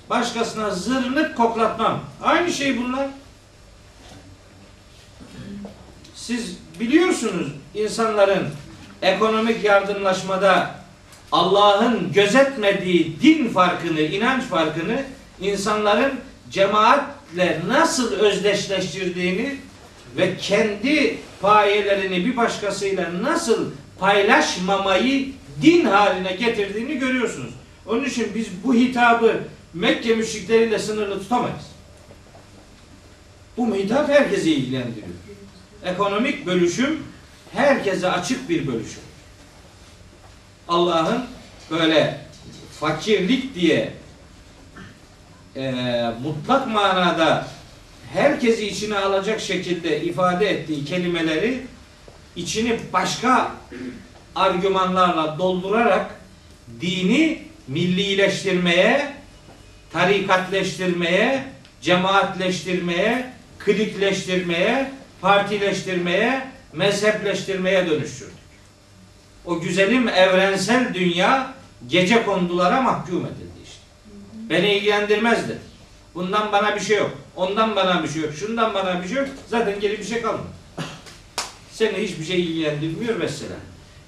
[0.09, 1.99] başkasına zırnık koklatmam.
[2.21, 3.07] Aynı şey bunlar.
[6.21, 8.47] Siz biliyorsunuz insanların
[9.01, 10.75] ekonomik yardımlaşmada
[11.31, 15.03] Allah'ın gözetmediği din farkını, inanç farkını
[15.41, 16.13] insanların
[16.51, 19.55] cemaatle nasıl özdeşleştirdiğini
[20.17, 25.27] ve kendi payelerini bir başkasıyla nasıl paylaşmamayı
[25.61, 27.53] din haline getirdiğini görüyorsunuz.
[27.85, 29.39] Onun için biz bu hitabı
[29.73, 31.71] Mekke müşrikleriyle sınırlı tutamayız.
[33.57, 35.07] Bu hitap herkesi ilgilendiriyor.
[35.85, 37.03] Ekonomik bölüşüm
[37.53, 39.03] herkese açık bir bölüşüm.
[40.67, 41.25] Allah'ın
[41.71, 42.19] böyle
[42.79, 43.93] fakirlik diye
[45.55, 45.71] e,
[46.23, 47.47] mutlak manada
[48.13, 51.61] herkesi içine alacak şekilde ifade ettiği kelimeleri
[52.35, 53.51] içini başka
[54.35, 56.15] argümanlarla doldurarak
[56.81, 59.13] dini millileştirmeye,
[59.93, 61.43] tarikatleştirmeye,
[61.81, 64.91] cemaatleştirmeye, klikleştirmeye,
[65.21, 68.33] partileştirmeye, mezhepleştirmeye dönüştürdük.
[69.45, 71.53] O güzelim evrensel dünya
[71.87, 73.81] gece kondulara mahkum edildi işte.
[74.49, 75.59] Beni ilgilendirmez dedi.
[76.15, 77.11] Bundan bana bir şey yok.
[77.35, 78.33] Ondan bana bir şey yok.
[78.39, 79.27] Şundan bana bir şey yok.
[79.47, 80.47] Zaten geri bir şey kalmadı.
[81.71, 83.55] Seni hiçbir şey ilgilendirmiyor mesela.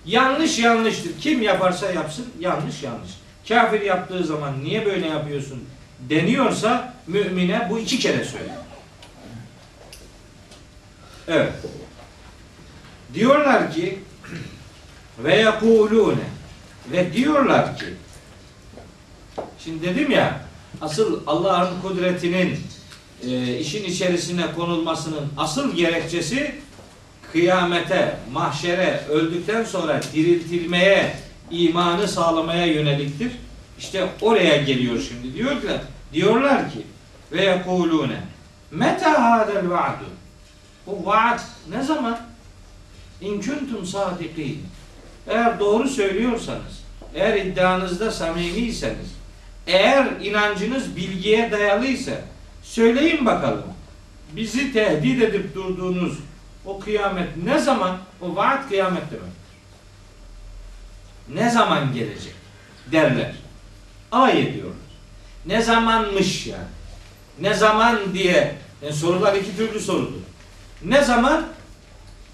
[0.05, 1.11] Yanlış yanlıştır.
[1.19, 3.09] Kim yaparsa yapsın yanlış yanlış.
[3.47, 5.63] Kafir yaptığı zaman niye böyle yapıyorsun
[6.09, 8.62] deniyorsa mümine bu iki kere söylüyor.
[11.27, 11.53] Evet.
[13.13, 13.99] Diyorlar ki
[15.23, 16.27] ve yekulune
[16.91, 17.85] ve diyorlar ki
[19.59, 20.41] şimdi dedim ya
[20.81, 22.59] asıl Allah'ın kudretinin
[23.27, 26.55] e, işin içerisine konulmasının asıl gerekçesi
[27.31, 31.15] kıyamete, mahşere, öldükten sonra diriltilmeye,
[31.51, 33.31] imanı sağlamaya yöneliktir.
[33.79, 35.33] İşte oraya geliyor şimdi.
[35.35, 35.81] Diyorlar,
[36.13, 36.81] diyorlar ki
[37.31, 38.21] ve yekulune
[38.71, 40.05] meta hadel va'du
[40.87, 42.19] bu vaat ne zaman?
[43.21, 44.63] İn kuntum sadikin.
[45.27, 46.83] Eğer doğru söylüyorsanız,
[47.15, 49.15] eğer iddianızda samimiyseniz,
[49.67, 52.11] eğer inancınız bilgiye dayalıysa
[52.63, 53.63] söyleyin bakalım.
[54.35, 56.17] Bizi tehdit edip durduğunuz
[56.65, 57.97] o kıyamet ne zaman?
[58.21, 59.43] O vaat kıyamet demektir.
[61.29, 62.33] Ne zaman gelecek?
[62.91, 63.35] Derler.
[64.11, 64.77] Alay ediyorlar.
[65.45, 66.63] Ne zamanmış yani?
[67.41, 70.22] Ne zaman diye yani sorular iki türlü sorudur.
[70.85, 71.45] Ne zaman?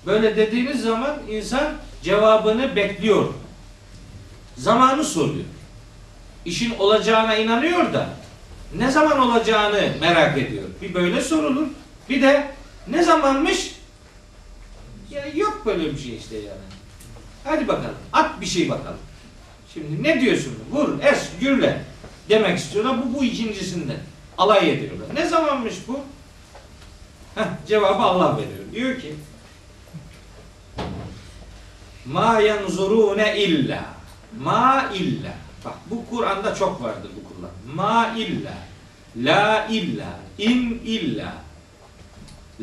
[0.06, 1.74] Böyle dediğiniz zaman insan
[2.04, 3.34] cevabını bekliyor.
[4.58, 5.46] Zamanı soruyor.
[6.46, 8.10] İşin olacağına inanıyor da
[8.76, 10.64] ne zaman olacağını merak ediyor.
[10.82, 11.68] Bir böyle sorulur.
[12.10, 12.48] Bir de
[12.88, 13.76] ne zamanmış?
[15.12, 16.70] Ya yok böyle bir şey işte yani.
[17.44, 17.96] Hadi bakalım.
[18.14, 18.98] At bir şey bakalım.
[19.74, 20.54] Şimdi ne diyorsun?
[20.72, 21.82] Vur, es, gürle
[22.30, 22.98] demek istiyorlar.
[23.04, 23.98] Bu bu ikincisinden.
[24.38, 25.08] Alay ediyorlar.
[25.16, 26.00] Ne zamanmış bu?
[27.36, 28.72] Heh, cevabı Allah veriyor.
[28.74, 29.16] Diyor ki
[32.06, 33.86] Ma yanzurune illa
[34.42, 35.34] Ma illa
[35.66, 37.52] Bak bu Kur'an'da çok vardır bu kullan.
[37.76, 38.54] Ma illa
[39.16, 41.34] La illa in illa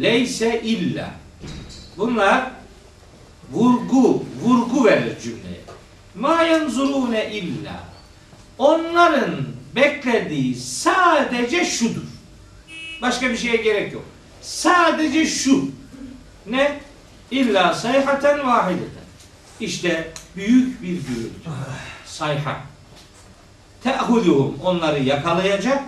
[0.01, 1.11] Leyse illa
[1.97, 2.51] Bunlar
[3.53, 5.61] vurgu, vurgu verir cümleye.
[6.15, 7.85] Ma yanzurune illa
[8.59, 9.47] Onların
[9.77, 12.07] beklediği sadece şudur.
[13.03, 14.05] Başka bir şeye gerek yok.
[14.47, 15.71] Sadece şu.
[16.47, 16.81] Ne?
[17.31, 19.07] İlla sayhaten vahideten.
[19.61, 21.51] İşte büyük bir gürültü.
[22.07, 22.61] Sayha.
[23.83, 25.83] Te'huduhum onları yakalayacak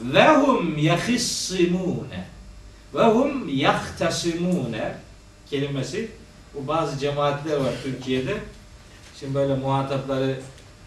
[0.00, 2.26] ve hum yahissimune
[2.94, 4.94] ve hum yahtasimune
[5.50, 6.10] kelimesi
[6.54, 8.36] bu bazı cemaatler var Türkiye'de.
[9.20, 10.40] Şimdi böyle muhatapları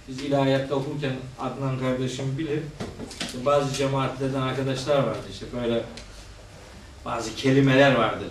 [0.07, 2.59] biz ilahiyatta okurken Adnan kardeşim bilir.
[3.45, 5.83] Bazı cemaatlerden arkadaşlar vardı işte böyle
[7.07, 8.27] bazı kelimeler vardır.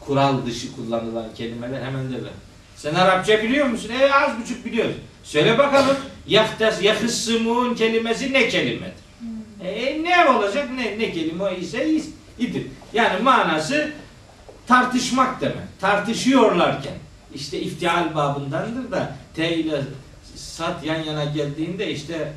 [0.00, 2.30] Kural dışı kullanılan kelimeler hemen derler.
[2.76, 3.90] Sen Arapça biliyor musun?
[4.00, 4.94] E az buçuk biliyoruz.
[5.24, 5.96] Söyle bakalım.
[6.26, 9.06] Yahtas, yahıssımûn kelimesi ne kelimedir?
[9.64, 10.68] E, ne olacak?
[10.76, 12.66] Ne, ne kelime ise is- idir.
[12.92, 13.92] Yani manası
[14.66, 15.80] tartışmak demek.
[15.80, 16.94] Tartışıyorlarken.
[17.34, 19.80] işte iftial babındandır da T ile
[20.36, 22.32] sat yan yana geldiğinde işte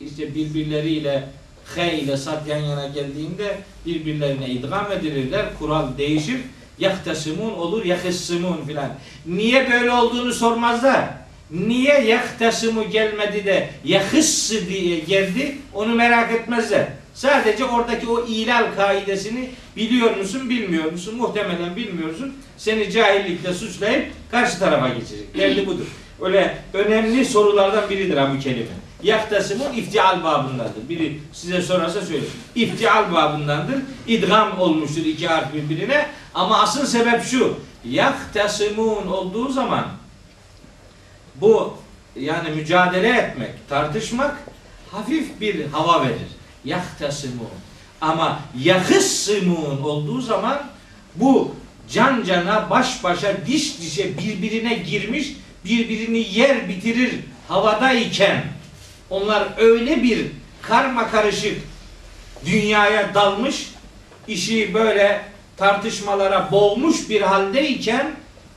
[0.00, 1.28] işte birbirleriyle
[1.74, 5.46] H ile sat yan yana geldiğinde birbirlerine idgam edilirler.
[5.58, 6.40] Kural değişir.
[6.78, 8.88] Yahtasimun olur, yahıssımûn filan.
[9.26, 11.04] Niye böyle olduğunu sormazlar.
[11.50, 16.86] Niye yahtasimu gelmedi de yahıssı diye geldi onu merak etmezler.
[17.14, 21.16] Sadece oradaki o ilal kaidesini biliyor musun bilmiyor musun?
[21.16, 22.34] Muhtemelen bilmiyorsun.
[22.56, 25.38] Seni cahillikle suçlayıp karşı tarafa geçecek.
[25.38, 25.86] Derdi budur.
[26.20, 28.66] Öyle önemli sorulardan biridir ha bu kelime.
[29.02, 30.88] Yahtasimun iftial babındandır.
[30.88, 32.24] Biri size sorarsa söyle.
[32.54, 33.82] İftial babındandır.
[34.06, 36.06] İdgam olmuştur iki harf birbirine.
[36.34, 37.58] Ama asıl sebep şu.
[37.84, 39.84] Yahtasimun olduğu zaman
[41.34, 41.74] bu
[42.16, 44.36] yani mücadele etmek, tartışmak
[44.90, 46.28] hafif bir hava verir.
[46.64, 47.48] Yahtasimun.
[48.00, 50.62] Ama yahıssimun olduğu zaman
[51.16, 51.54] bu
[51.90, 57.14] can cana, baş başa, diş dişe birbirine girmiş, birbirini yer bitirir
[57.48, 58.44] havadayken
[59.12, 60.26] onlar öyle bir
[60.62, 61.58] karma karışık
[62.46, 63.70] dünyaya dalmış,
[64.28, 65.24] işi böyle
[65.56, 68.10] tartışmalara boğmuş bir haldeyken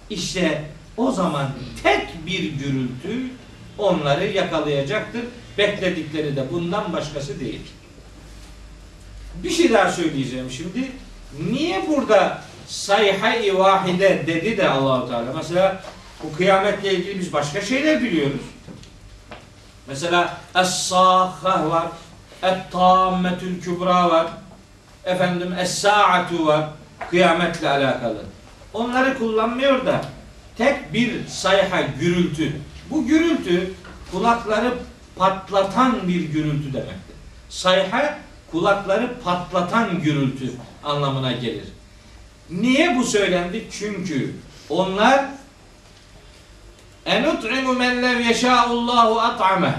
[0.09, 0.63] işte
[0.97, 1.49] o zaman
[1.83, 3.29] tek bir gürültü
[3.77, 5.21] onları yakalayacaktır.
[5.57, 7.61] Bekledikleri de bundan başkası değil.
[9.43, 10.91] Bir şey daha söyleyeceğim şimdi.
[11.51, 15.33] Niye burada sayha-i vahide dedi de Allahu Teala?
[15.35, 15.83] Mesela
[16.23, 18.41] bu kıyametle ilgili biz başka şeyler biliyoruz.
[19.88, 21.88] Mesela Es-Sâhha var.
[22.43, 24.27] Et-Tâmmetül Kübra var.
[25.05, 26.69] Efendim Es-Sa'atu var.
[27.09, 28.21] Kıyametle alakalı.
[28.73, 30.01] Onları kullanmıyor da
[30.57, 32.51] tek bir sayha gürültü.
[32.89, 33.73] Bu gürültü
[34.11, 34.73] kulakları
[35.15, 37.15] patlatan bir gürültü demektir.
[37.49, 38.19] Sayha
[38.51, 40.51] kulakları patlatan gürültü
[40.83, 41.65] anlamına gelir.
[42.49, 43.67] Niye bu söylendi?
[43.71, 44.36] Çünkü
[44.69, 45.25] onlar
[47.05, 49.73] enut'imu men lev yeşâullahu at'ameh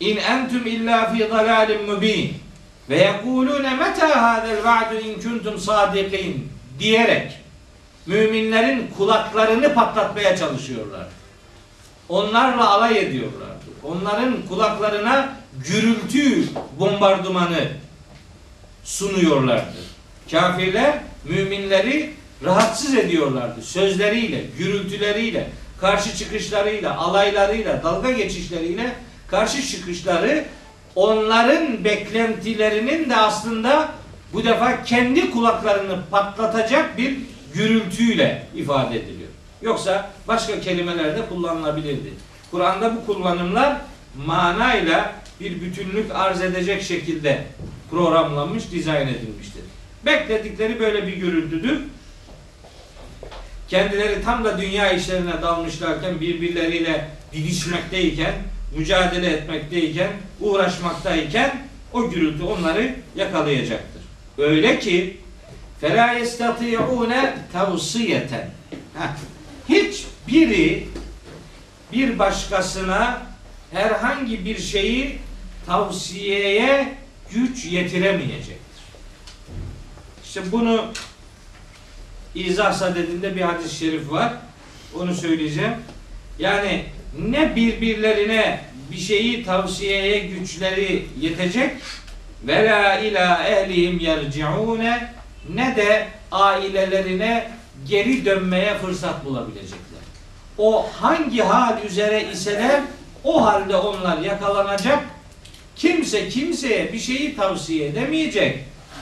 [0.00, 2.34] in entum illa fi dalalin mubin
[2.90, 7.32] ve yekulune meta hadel va'du in kuntum sadikin diyerek
[8.06, 11.06] müminlerin kulaklarını patlatmaya çalışıyorlar.
[12.08, 13.64] Onlarla alay ediyorlardı.
[13.82, 15.36] Onların kulaklarına
[15.66, 16.44] gürültü
[16.78, 17.68] bombardımanı
[18.84, 19.76] sunuyorlardı.
[20.30, 22.14] Kafirler müminleri
[22.44, 23.62] rahatsız ediyorlardı.
[23.62, 25.50] Sözleriyle, gürültüleriyle,
[25.84, 28.92] karşı çıkışlarıyla, alaylarıyla, dalga geçişleriyle
[29.26, 30.44] karşı çıkışları
[30.94, 33.88] onların beklentilerinin de aslında
[34.32, 37.16] bu defa kendi kulaklarını patlatacak bir
[37.54, 39.28] gürültüyle ifade ediliyor.
[39.62, 42.12] Yoksa başka kelimelerde kullanılabilirdi.
[42.50, 43.76] Kur'an'da bu kullanımlar
[44.26, 47.44] manayla bir bütünlük arz edecek şekilde
[47.90, 49.62] programlanmış, dizayn edilmiştir.
[50.06, 51.80] Bekledikleri böyle bir gürültüdür
[53.67, 58.33] Kendileri tam da dünya işlerine dalmışlarken, birbirleriyle didişmekteyken,
[58.77, 64.01] mücadele etmekteyken, uğraşmaktayken o gürültü onları yakalayacaktır.
[64.37, 65.17] Öyle ki
[65.81, 68.27] فَلَا يَسْتَطِيعُونَ تَوْصِيَةً
[69.69, 70.87] Hiçbiri
[71.93, 73.21] bir başkasına
[73.71, 75.19] herhangi bir şeyi
[75.65, 76.93] tavsiyeye
[77.31, 78.59] güç yetiremeyecektir.
[80.25, 80.93] İşte bunu
[82.34, 84.32] izah sadedinde bir hadis-i şerif var.
[84.94, 85.72] Onu söyleyeceğim.
[86.38, 86.84] Yani
[87.18, 88.60] ne birbirlerine
[88.90, 91.70] bir şeyi tavsiyeye güçleri yetecek
[92.46, 95.14] ve la ila ehlihim yerciune
[95.54, 97.50] ne de ailelerine
[97.88, 99.78] geri dönmeye fırsat bulabilecekler.
[100.58, 102.80] O hangi hal üzere iseler
[103.24, 104.98] o halde onlar yakalanacak.
[105.76, 108.58] Kimse kimseye bir şeyi tavsiye edemeyecek.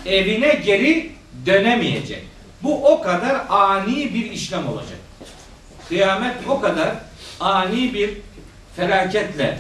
[0.07, 1.11] Evine geri
[1.47, 2.32] dönemeyecek.
[2.63, 4.99] Bu o kadar ani bir işlem olacak.
[5.89, 6.95] Kıyamet o kadar
[7.41, 8.11] ani bir
[8.77, 9.59] felaketle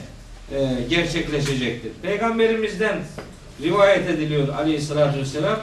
[0.52, 1.92] e, gerçekleşecektir.
[2.02, 3.04] Peygamberimizden
[3.62, 5.58] rivayet ediliyor aleyhissalatü vesselam.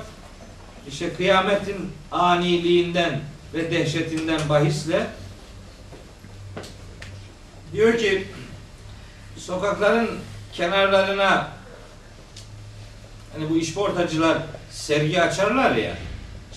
[0.88, 3.20] İşte kıyametin aniliğinden
[3.54, 5.08] ve dehşetinden bahisle
[7.74, 8.28] diyor ki
[9.38, 10.10] sokakların
[10.54, 11.48] kenarlarına
[13.34, 14.38] hani bu işportacılar
[14.72, 15.98] sergi açarlar ya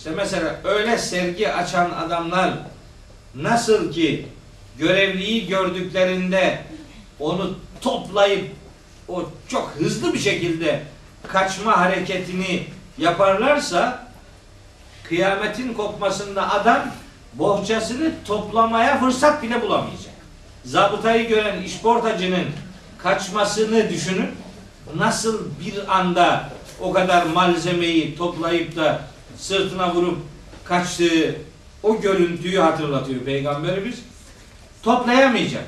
[0.02, 2.54] işte mesela öyle sergi açan adamlar
[3.34, 4.26] nasıl ki
[4.78, 6.62] görevliyi gördüklerinde
[7.20, 8.50] onu toplayıp
[9.08, 10.82] o çok hızlı bir şekilde
[11.28, 12.66] kaçma hareketini
[12.98, 14.06] yaparlarsa
[15.04, 16.82] kıyametin kopmasında adam
[17.34, 20.14] bohçasını toplamaya fırsat bile bulamayacak.
[20.64, 22.46] Zabıtayı gören işportacının
[22.98, 24.30] kaçmasını düşünün.
[24.96, 26.48] Nasıl bir anda
[26.80, 29.11] o kadar malzemeyi toplayıp da
[29.42, 30.18] sırtına vurup
[30.64, 31.34] kaçtığı
[31.82, 33.98] o görüntüyü hatırlatıyor Peygamberimiz.
[34.82, 35.64] Toplayamayacak.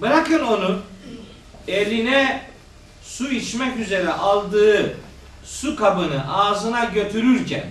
[0.00, 0.78] Bırakın onu
[1.68, 2.42] eline
[3.02, 4.96] su içmek üzere aldığı
[5.44, 7.64] su kabını ağzına götürürken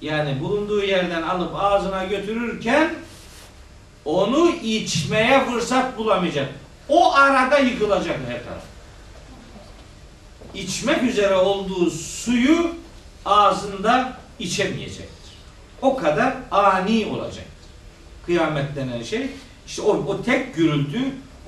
[0.00, 2.94] yani bulunduğu yerden alıp ağzına götürürken
[4.04, 6.48] onu içmeye fırsat bulamayacak.
[6.88, 8.62] O arada yıkılacak her taraf.
[10.54, 12.70] İçmek üzere olduğu suyu
[13.24, 15.30] ağzında içemeyecektir.
[15.82, 17.44] O kadar ani olacaktır.
[18.26, 19.26] Kıyamet denen şey
[19.66, 20.98] işte o, o tek gürültü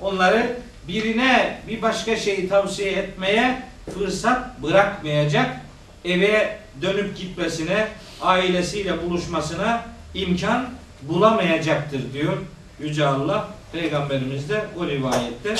[0.01, 3.63] onları birine bir başka şeyi tavsiye etmeye
[3.93, 5.61] fırsat bırakmayacak.
[6.05, 7.87] Eve dönüp gitmesine,
[8.21, 10.69] ailesiyle buluşmasına imkan
[11.01, 12.37] bulamayacaktır diyor
[12.79, 13.47] Yüce Allah.
[13.71, 15.55] Peygamberimiz de o rivayette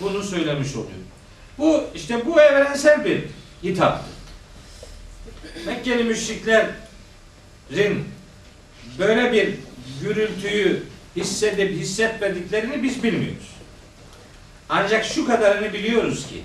[0.00, 0.98] bunu söylemiş oluyor.
[1.58, 3.24] Bu işte bu evrensel bir
[3.62, 4.17] hitaptır.
[5.66, 6.74] Mekkeli müşriklerin
[8.98, 9.54] böyle bir
[10.02, 10.82] gürültüyü
[11.16, 13.48] hissedip hissetmediklerini biz bilmiyoruz.
[14.68, 16.42] Ancak şu kadarını biliyoruz ki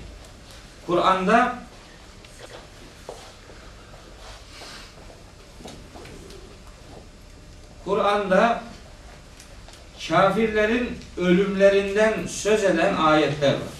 [0.86, 1.58] Kur'an'da
[7.84, 8.62] Kur'an'da
[10.08, 13.74] kafirlerin ölümlerinden söz eden ayetler var.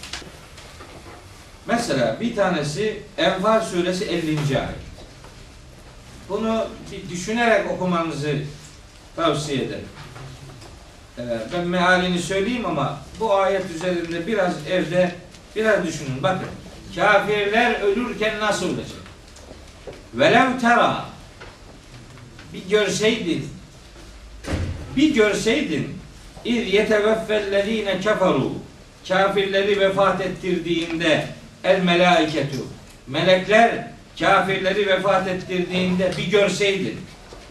[1.67, 4.39] Mesela bir tanesi Enfal suresi 50.
[4.59, 4.84] ayet.
[6.29, 8.39] Bunu bir düşünerek okumanızı
[9.17, 9.89] tavsiye ederim.
[11.19, 11.23] Ee,
[11.53, 15.15] ben mealini söyleyeyim ama bu ayet üzerinde biraz evde
[15.57, 16.23] biraz düşünün.
[16.23, 16.49] Bakın.
[16.97, 18.97] Kafirler ölürken nasıl ölecek?
[20.15, 21.05] Velev tera
[22.53, 23.49] bir görseydin
[24.97, 25.99] bir görseydin
[26.45, 28.53] İz yeteveffellezine keferu
[29.09, 31.27] kafirleri vefat ettirdiğinde
[31.65, 32.67] el melaiketu
[33.07, 37.01] melekler kafirleri vefat ettirdiğinde bir görseydin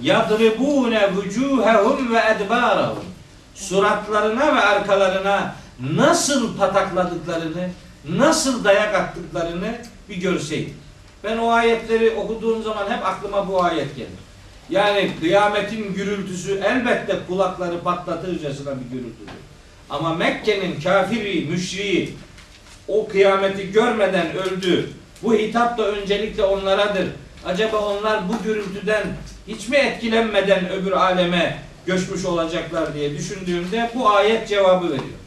[0.02, 3.06] yadribune vucuhehum ve edbarahum
[3.56, 7.70] suratlarına ve arkalarına nasıl patakladıklarını
[8.10, 9.76] nasıl dayak attıklarını
[10.10, 10.74] bir görseydin.
[11.24, 14.10] Ben o ayetleri okuduğum zaman hep aklıma bu ayet gelir.
[14.70, 19.34] Yani kıyametin gürültüsü elbette kulakları patlatırcasına bir gürültüdür.
[19.90, 22.16] Ama Mekke'nin kafiri, müşriği
[22.88, 24.90] o kıyameti görmeden öldü.
[25.24, 27.08] Bu hitap da öncelikle onlaradır.
[27.46, 29.04] Acaba onlar bu gürültüden
[29.48, 35.20] hiç mi etkilenmeden öbür aleme göçmüş olacaklar diye düşündüğümde bu ayet cevabı veriyor.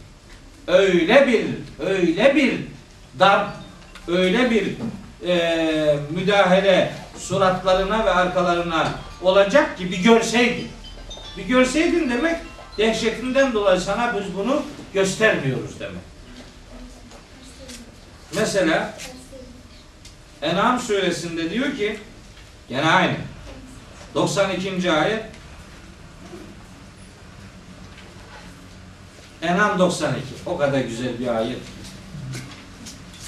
[0.67, 1.47] Öyle bir,
[1.87, 2.55] öyle bir
[3.19, 3.49] darp,
[4.09, 4.67] öyle bir
[5.29, 8.93] e, müdahale suratlarına ve arkalarına
[9.23, 10.69] olacak ki bir görseydin.
[11.39, 12.37] Bir görseydin demek
[12.79, 14.63] dehşetinden dolayı sana biz bunu
[14.95, 16.03] göstermiyoruz demek.
[18.35, 18.95] Mesela
[20.47, 21.99] En'am suresinde diyor ki
[22.69, 23.17] gene aynı
[24.15, 24.93] 92.
[24.93, 25.25] ayet
[29.43, 31.59] En'am 92 o kadar güzel bir ayet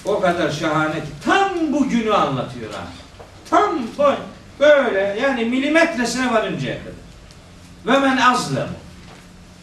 [0.05, 2.87] o kadar şahane ki tam bu günü anlatıyor ha.
[3.51, 3.79] Tam
[4.61, 6.99] böyle yani milimetresine varıncaya kadar.
[7.87, 8.69] Ve men azlemu.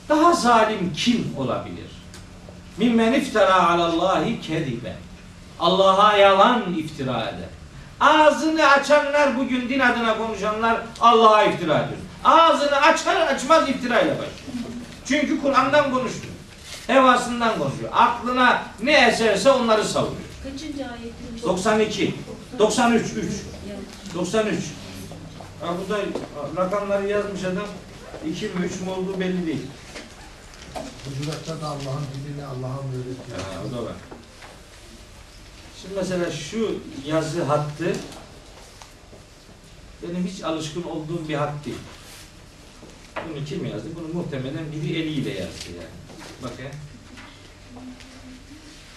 [0.09, 1.91] Daha zalim kim olabilir?
[2.77, 4.95] Mimmen iftara alallahi kedibe.
[5.59, 7.49] Allah'a yalan iftira eder.
[7.99, 11.99] Ağzını açanlar bugün din adına konuşanlar Allah'a iftira ediyor.
[12.23, 14.31] Ağzını açar açmaz iftirayla başlıyor.
[15.05, 16.33] Çünkü Kur'an'dan konuşuyor.
[16.87, 17.89] Hevasından konuşuyor.
[17.93, 20.21] Aklına ne eserse onları savuruyor.
[20.43, 21.47] Kaçıncı ayetin?
[21.47, 22.15] 92,
[22.59, 23.13] 93, 3.
[23.15, 23.79] Yani
[24.15, 24.55] 93.
[25.61, 26.03] Ha burada
[26.57, 27.67] rakamları yazmış adam.
[28.29, 29.65] 2 mi 3 mü olduğu belli değil.
[31.05, 33.37] Hucurat'ta da Allah'ın dilini Allah'ın öğretiyor.
[33.37, 33.93] Ha, o da var.
[35.85, 37.93] Şimdi mesela şu yazı hattı
[40.03, 41.77] benim hiç alışkın olduğum bir hat değil.
[43.29, 43.87] Bunu kim yazdı?
[43.95, 45.87] Bunu muhtemelen biri eliyle yazdı yani.
[46.43, 46.65] Bakın.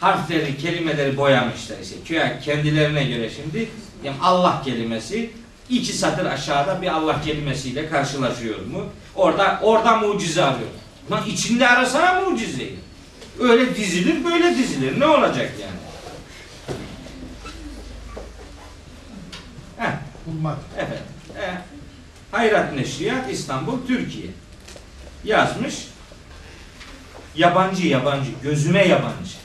[0.01, 1.97] Harfleri, kelimeleri boyamışlar işte.
[2.05, 3.69] Köya kendilerine göre şimdi
[4.05, 5.31] yani Allah kelimesi
[5.71, 8.87] iki satır aşağıda bir Allah kelimesiyle karşılaşıyor mu?
[9.15, 10.71] Orada orada mucize arıyor.
[11.11, 12.79] Lan içinde arasana mucizeyi.
[13.41, 15.01] Öyle dizilir, böyle dizilir.
[15.01, 15.79] Ne olacak yani?
[19.79, 19.93] Heh,
[20.29, 20.59] Bulmak.
[20.77, 21.03] evet.
[21.37, 21.59] E,
[22.31, 24.27] Hayrat Neşriyat İstanbul, Türkiye.
[25.25, 25.75] Yazmış.
[27.37, 28.31] Yabancı, yabancı.
[28.43, 29.39] Gözüme yabancı.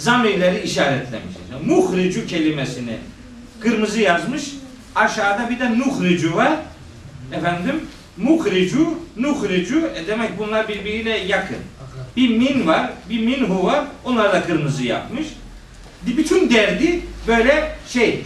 [0.00, 1.34] zamirleri işaretlemiş.
[1.66, 2.96] Muhricu kelimesini
[3.60, 4.50] kırmızı yazmış.
[4.94, 6.52] Aşağıda bir de nuhricu var.
[7.32, 7.80] Efendim
[8.16, 11.56] muhricu, nuhricu e demek bunlar birbiriyle yakın.
[12.16, 13.84] Bir min var, bir minhu var.
[14.04, 15.26] Onlar da kırmızı yapmış.
[16.06, 18.24] Bütün derdi böyle şey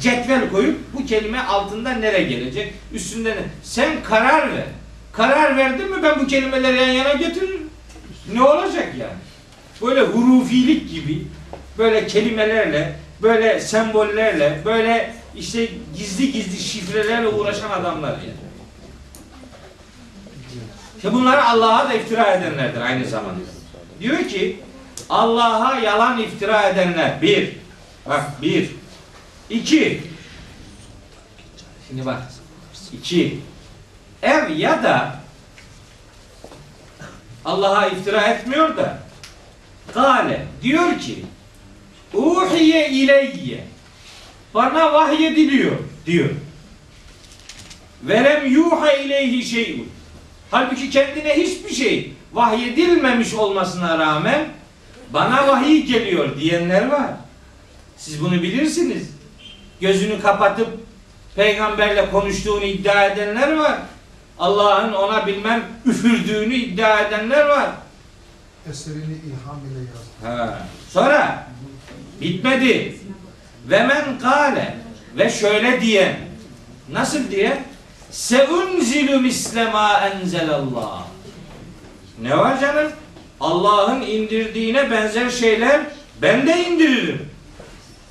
[0.00, 2.74] cetvel koyup bu kelime altında nereye gelecek?
[2.92, 3.44] Üstünde ne?
[3.62, 4.66] Sen karar ver.
[5.12, 7.70] Karar verdin mi ben bu kelimeleri yan yana getiririm.
[8.32, 9.12] Ne olacak yani?
[9.82, 11.22] Böyle hurufilik gibi
[11.78, 18.42] böyle kelimelerle, böyle sembollerle, böyle işte gizli gizli şifrelerle uğraşan adamlar yani.
[20.96, 23.40] İşte bunları Allah'a da iftira edenlerdir aynı zamanda.
[24.00, 24.56] Diyor ki
[25.12, 27.52] Allah'a yalan iftira edenler bir.
[28.08, 28.70] Bak bir.
[29.50, 30.00] iki.
[31.88, 32.22] Şimdi bak.
[32.92, 33.40] iki.
[34.22, 35.16] Ev ya da
[37.44, 38.98] Allah'a iftira etmiyor da
[39.94, 41.24] Gale diyor ki
[42.14, 43.64] Uhiye ileyye
[44.54, 46.30] bana vahyediliyor diyor.
[48.02, 49.88] Velem yuha ileyhi şeyun.
[50.50, 54.61] Halbuki kendine hiçbir şey vahyedilmemiş olmasına rağmen
[55.12, 57.10] bana vahiy geliyor diyenler var.
[57.96, 59.08] Siz bunu bilirsiniz.
[59.80, 60.68] Gözünü kapatıp
[61.36, 63.78] peygamberle konuştuğunu iddia edenler var.
[64.38, 67.70] Allah'ın ona bilmem üfürdüğünü iddia edenler var.
[68.70, 70.42] Eserini ilham ile yazdı.
[70.42, 70.58] Ha.
[70.90, 71.46] Sonra
[72.20, 72.98] bitmedi.
[73.70, 74.76] Ve men kâle
[75.16, 76.16] ve şöyle diyen
[76.92, 77.62] nasıl diye
[78.10, 81.02] seunzilu mislema enzelallah
[82.22, 82.92] ne var canım?
[83.42, 85.80] Allah'ın indirdiğine benzer şeyler
[86.22, 87.30] ben de indiririm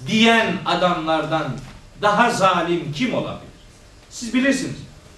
[0.08, 1.48] diyen adamlardan
[2.02, 3.52] daha zalim kim olabilir?
[4.10, 4.76] Siz bilirsiniz.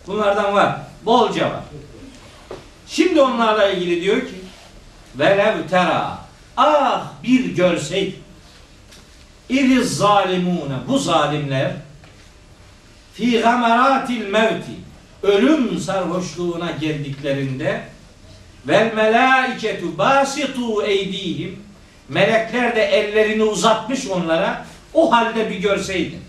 [0.08, 0.80] Bunlardan var.
[1.06, 1.64] Bolca var.
[2.88, 4.36] Şimdi onlarla ilgili diyor ki
[5.16, 6.18] velev tera
[6.58, 8.20] ah bir görseydik
[9.50, 11.72] İriz zalimune bu zalimler
[13.14, 14.72] fi gamaratil mevti
[15.24, 17.93] ölüm sarhoşluğuna geldiklerinde
[18.68, 21.60] vel melaiketu basitu eydihim.
[22.10, 24.66] Melekler de ellerini uzatmış onlara.
[24.94, 26.22] O halde bir görseydin.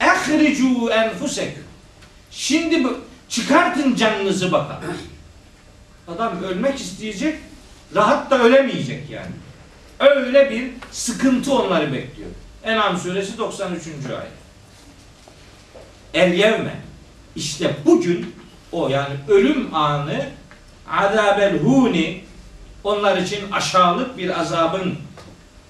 [0.00, 1.64] Ehricu enfuseküm.
[2.30, 4.82] Şimdi bu, çıkartın canınızı bakalım.
[6.08, 7.38] Adam ölmek isteyecek
[7.94, 9.32] rahat da ölemeyecek yani.
[9.98, 12.30] Öyle bir sıkıntı onları bekliyor.
[12.64, 13.86] En'am suresi 93.
[13.86, 14.32] ayet.
[16.14, 16.74] El yevme.
[17.36, 18.34] İşte bugün
[18.72, 20.26] o yani ölüm anı
[20.92, 22.20] azabel huni
[22.84, 24.94] onlar için aşağılık bir azabın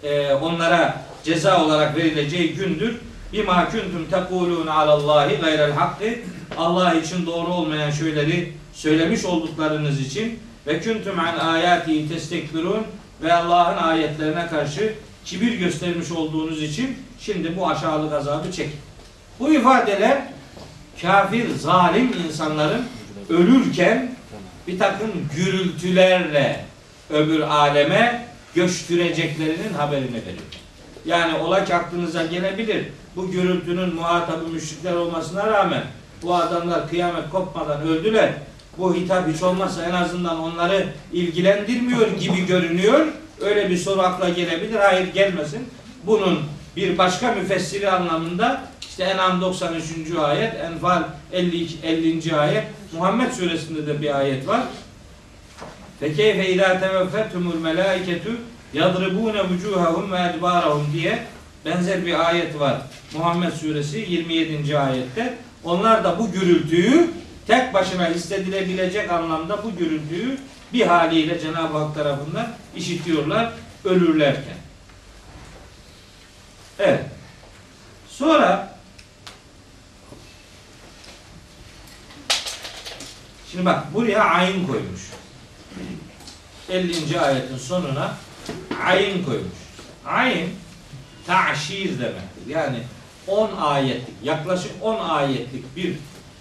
[0.03, 2.97] e, onlara ceza olarak verileceği gündür.
[3.33, 6.15] Bima kuntum tekulun alallahi gayrel hakkı
[6.59, 12.83] Allah için doğru olmayan şeyleri söylemiş olduklarınız için ve kuntum an ayati testekbirun
[13.23, 14.95] ve Allah'ın ayetlerine karşı
[15.25, 18.77] kibir göstermiş olduğunuz için şimdi bu aşağılık azabı çekin.
[19.41, 20.23] Bu ifadeler
[21.03, 22.85] kafir, zalim insanların
[23.29, 24.15] ölürken
[24.69, 26.65] bir takım gürültülerle
[27.11, 30.43] öbür aleme göçtüreceklerinin haberini veriyor.
[31.05, 32.85] Yani ola ki aklınıza gelebilir.
[33.17, 35.83] Bu gürültünün muhatabı müşrikler olmasına rağmen
[36.23, 38.33] bu adamlar kıyamet kopmadan öldüler.
[38.79, 43.07] Bu hitap hiç olmazsa en azından onları ilgilendirmiyor gibi görünüyor.
[43.41, 44.77] Öyle bir soru akla gelebilir.
[44.77, 45.69] Hayır gelmesin.
[46.07, 46.39] Bunun
[46.77, 48.63] bir başka müfessiri anlamında
[48.93, 50.17] işte En'am 93.
[50.19, 52.37] ayet, Enfal 52, 50.
[52.37, 54.61] ayet, Muhammed suresinde de bir ayet var.
[56.01, 58.31] Fe keyfe idâ teveffetumul melâiketu
[58.75, 61.19] yadribûne vücûhahum ve edbârahum diye
[61.65, 62.77] benzer bir ayet var.
[63.15, 64.79] Muhammed suresi 27.
[64.79, 65.35] ayette.
[65.65, 67.11] Onlar da bu gürültüyü
[67.47, 70.39] tek başına hissedilebilecek anlamda bu gürültüyü
[70.73, 73.53] bir haliyle Cenab-ı Hak tarafından işitiyorlar
[73.85, 74.57] ölürlerken.
[76.79, 77.01] Evet.
[78.09, 78.72] Sonra
[83.53, 85.01] Şimdi bak buraya ayin koymuş.
[86.71, 87.21] 50.
[87.21, 88.17] ayetin sonuna
[88.85, 89.59] ayin koymuş.
[90.07, 90.51] Ayin
[91.27, 92.47] ta'şir demektir.
[92.49, 92.79] Yani
[93.27, 95.95] 10 ayetlik, yaklaşık 10 ayetlik bir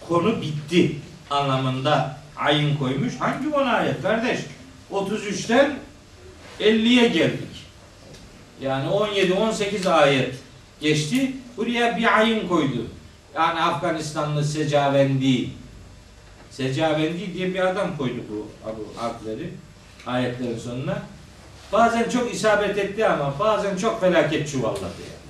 [0.07, 0.95] konu bitti
[1.29, 3.13] anlamında ayin koymuş.
[3.19, 4.39] Hangi 10 ayet kardeş?
[4.91, 5.75] 33'ten
[6.59, 7.65] 50'ye geldik.
[8.61, 10.35] Yani 17-18 ayet
[10.81, 11.31] geçti.
[11.57, 12.87] Buraya bir ayin koydu.
[13.35, 15.49] Yani Afganistanlı Secavendi
[16.51, 19.49] Secavendi diye bir adam koydu bu Abu harfleri
[20.07, 20.97] ayetlerin sonuna.
[21.73, 25.21] Bazen çok isabet etti ama bazen çok felaket çuvalladı yani.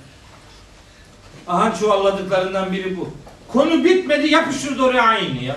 [1.46, 3.10] Aha çuvalladıklarından biri bu.
[3.48, 5.56] Konu bitmedi yapıştırdı oraya aynı ya.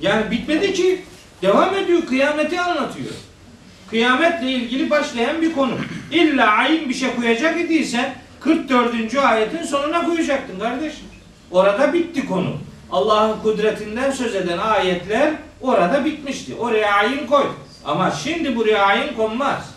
[0.00, 1.02] Yani bitmedi ki
[1.42, 3.12] devam ediyor kıyameti anlatıyor.
[3.90, 5.74] Kıyametle ilgili başlayan bir konu.
[6.10, 9.14] İlla ayin bir şey koyacak idiysen 44.
[9.14, 11.04] ayetin sonuna koyacaktın kardeşim.
[11.50, 12.56] Orada bitti konu.
[12.92, 16.54] Allah'ın kudretinden söz eden ayetler orada bitmişti.
[16.54, 17.46] Oraya ayin koy.
[17.84, 19.74] Ama şimdi buraya ayin konmaz.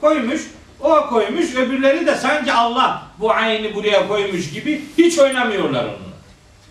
[0.00, 0.40] Koymuş,
[0.80, 6.10] o koymuş, öbürleri de sanki Allah bu ayini buraya koymuş gibi hiç oynamıyorlar onunla.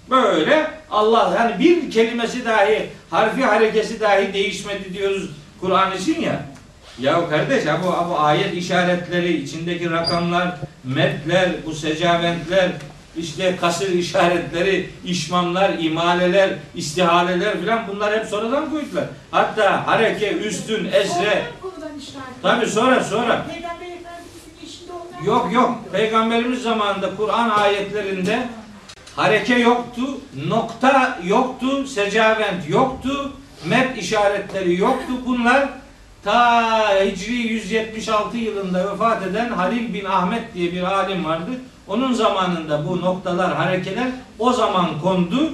[0.10, 5.30] Böyle Allah hani bir kelimesi dahi, harfi harekesi dahi değişmedi diyoruz
[5.62, 6.46] Kur'an için ya.
[7.00, 12.72] Ya kardeş ha bu, bu ayet işaretleri, içindeki rakamlar, metler, bu secaventler,
[13.18, 19.06] işte kasır işaretleri, işmamlar, imaleler, istihaleler filan bunlar hep sonradan koydular.
[19.32, 21.44] Hatta hareke, üstün, esre,
[22.42, 23.46] tabi sonra sonra
[25.26, 25.80] Yok yok.
[25.92, 28.48] Peygamberimiz zamanında Kur'an ayetlerinde
[29.16, 30.02] hareke yoktu,
[30.48, 33.32] nokta yoktu, secavent yoktu,
[33.66, 35.14] met işaretleri yoktu.
[35.26, 35.70] Bunlar
[36.24, 41.52] ta Hicri 176 yılında vefat eden Halil bin Ahmet diye bir alim vardı.
[41.90, 44.08] Onun zamanında bu noktalar, harekeler
[44.40, 45.52] o zaman kondu.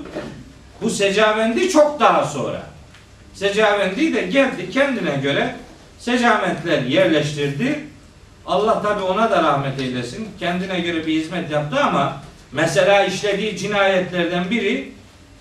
[0.82, 2.62] Bu secavendi çok daha sonra.
[3.34, 5.56] Secavendi de geldi kendine göre
[6.00, 7.80] secamentler yerleştirdi.
[8.46, 10.28] Allah tabi ona da rahmet eylesin.
[10.40, 12.22] Kendine göre bir hizmet yaptı ama
[12.52, 14.92] mesela işlediği cinayetlerden biri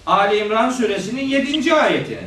[0.06, 1.74] Ali İmran suresinin 7.
[1.74, 2.18] ayetini.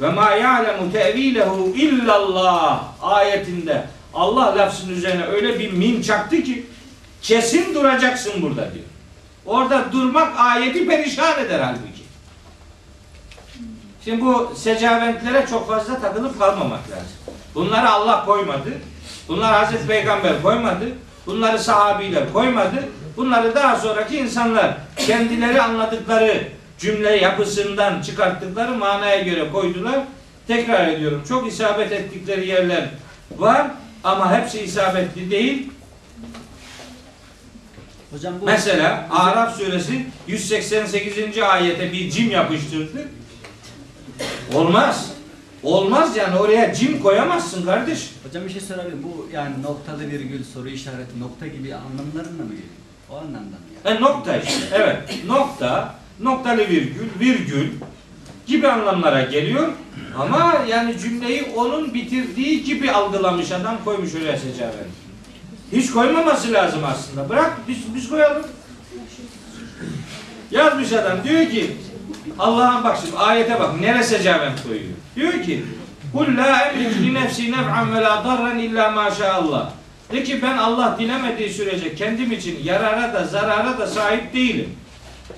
[0.00, 3.84] Ve ma ya'lemu tevilehu illallah ayetinde
[4.14, 6.66] Allah lafzının üzerine öyle bir min çaktı ki
[7.22, 8.84] kesin duracaksın burada diyor.
[9.46, 12.02] Orada durmak ayeti perişan eder halbuki.
[14.04, 17.36] Şimdi bu secaventlere çok fazla takılıp kalmamak lazım.
[17.54, 18.70] Bunları Allah koymadı.
[19.28, 20.84] Bunlar Hazreti Peygamber koymadı.
[21.26, 22.88] Bunları sahabiler koymadı.
[23.16, 26.48] Bunları daha sonraki insanlar kendileri anladıkları
[26.78, 30.00] cümle yapısından çıkarttıkları manaya göre koydular.
[30.46, 31.22] Tekrar ediyorum.
[31.28, 32.88] Çok isabet ettikleri yerler
[33.38, 33.66] var
[34.04, 35.72] ama hepsi isabetli değil.
[38.12, 41.38] Hocam bu Mesela Araf suresi 188.
[41.42, 43.08] ayete bir cim yapıştırdı.
[44.54, 45.12] Olmaz.
[45.62, 48.10] Olmaz yani oraya cim koyamazsın kardeş.
[48.26, 49.02] hocam bir şey sorabilirim.
[49.02, 52.68] Bu yani noktalı virgül soru işareti nokta gibi anlamlarına mı geliyor?
[53.10, 53.96] O anlamda mı yani?
[53.96, 54.66] E nokta işte.
[54.72, 55.24] Evet.
[55.26, 57.68] Nokta, noktalı virgül, virgül
[58.46, 59.68] gibi anlamlara geliyor.
[60.18, 64.86] Ama yani cümleyi onun bitirdiği gibi algılamış adam koymuş öyle secaven.
[65.72, 67.28] Hiç koymaması lazım aslında.
[67.28, 68.42] Bırak biz, biz koyalım.
[70.50, 71.76] Yazmış adam diyor ki
[72.38, 74.94] Allah'ın bak şimdi ayete bak nere secaven koyuyor.
[75.16, 75.64] Diyor ki
[76.12, 79.72] Kul la emliku li nefsi nef'an ve la darran illa ma Allah.
[80.12, 84.68] De ki ben Allah dilemediği sürece kendim için yarara da zarara da sahip değilim.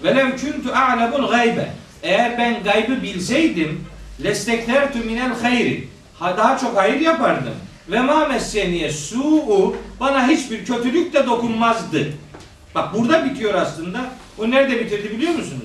[0.03, 1.69] Velev kuntu a'lemul gaybe.
[2.03, 3.85] Eğer ben gaybı bilseydim
[4.23, 5.89] lestektertu minel hayri.
[6.19, 7.55] Ha daha çok hayır yapardım.
[7.89, 12.13] Ve ma messeniye su'u bana hiçbir kötülük de dokunmazdı.
[12.75, 14.01] Bak burada bitiyor aslında.
[14.39, 15.63] O nerede bitirdi biliyor musunuz?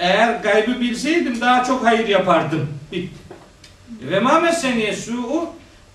[0.00, 2.68] Eğer gaybı bilseydim daha çok hayır yapardım.
[2.92, 3.14] Bitti.
[4.00, 5.48] Ve ma messeniye su'u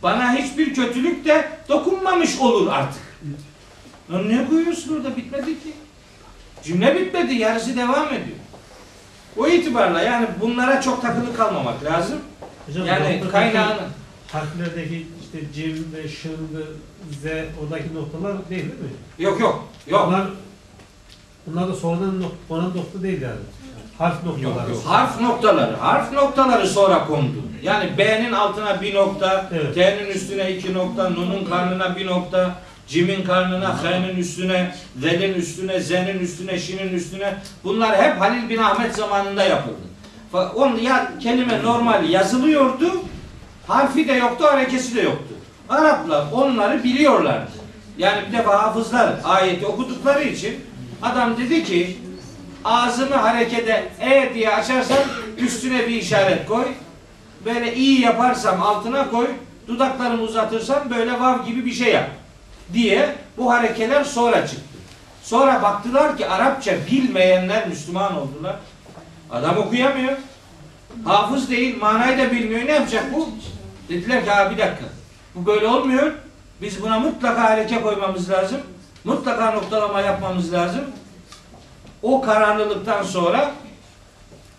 [0.04, 3.02] bana hiçbir kötülük de dokunmamış olur artık.
[4.12, 5.74] Lan ne koyuyorsun orada bitmedi ki?
[6.64, 8.38] Cümle bitmedi, yarısı devam ediyor.
[9.38, 12.20] O itibarla yani bunlara çok takılı kalmamak lazım.
[12.68, 13.82] Hocam Yani kaynağını
[14.32, 16.64] harflerdeki işte cim ve şın ve
[17.22, 17.26] z
[17.64, 18.90] oradaki noktalar değil değil mi?
[19.20, 20.06] yok yok yok.
[20.08, 20.24] Onlar,
[21.52, 23.40] onlar da sonradan nok konan nokta değil yani.
[23.98, 24.76] Harf noktaları.
[24.86, 27.34] Harf noktaları, harf noktaları sonra kondu.
[27.64, 29.74] Yani B'nin altına bir nokta, Evet.
[29.76, 32.56] T'nin üstüne iki nokta, Nun'un karnına bir nokta,
[32.88, 37.38] Cim'in karnına, H'nin üstüne, Z'nin üstüne, Z'nin üstüne, Şin'in üstüne.
[37.64, 39.76] Bunlar hep Halil bin Ahmet zamanında yapıldı.
[40.34, 42.92] Fa- On ya kelime normal yazılıyordu,
[43.70, 45.36] harfi de yoktu, harekesi de yoktu.
[45.70, 47.52] Araplar onları biliyorlardı.
[47.98, 50.66] Yani bir defa hafızlar ayeti okudukları için
[51.02, 51.98] adam dedi ki
[52.66, 54.98] ağzımı harekete e diye açarsam
[55.38, 56.66] üstüne bir işaret koy.
[57.46, 59.28] Böyle iyi yaparsam altına koy.
[59.68, 62.10] Dudaklarımı uzatırsam böyle vav gibi bir şey yap.
[62.74, 64.64] Diye bu harekeler sonra çıktı.
[65.24, 68.56] Sonra baktılar ki Arapça bilmeyenler Müslüman oldular.
[69.32, 70.18] Adam okuyamıyor.
[71.06, 72.66] Hafız değil, manayı da bilmiyor.
[72.66, 73.30] Ne yapacak bu?
[73.90, 74.86] Dediler ki bir dakika.
[75.36, 76.12] Bu böyle olmuyor.
[76.62, 78.62] Biz buna mutlaka hareke koymamız lazım.
[79.04, 80.82] Mutlaka noktalama yapmamız lazım.
[82.02, 83.52] O kararlılıktan sonra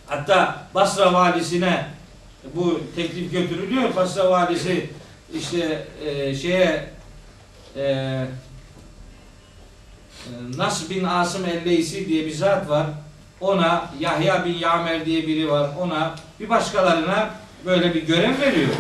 [0.07, 1.87] hatta Basra valisine
[2.55, 3.97] bu teklif götürülüyor.
[3.97, 4.91] Basra valisi
[5.35, 6.91] işte e, şeye
[7.77, 8.27] e, e,
[10.57, 12.87] Nas bin Asım Elleysi diye bir zat var.
[13.41, 15.71] Ona Yahya bin Yamer diye biri var.
[15.81, 17.31] Ona bir başkalarına
[17.65, 18.71] böyle bir görev veriyor.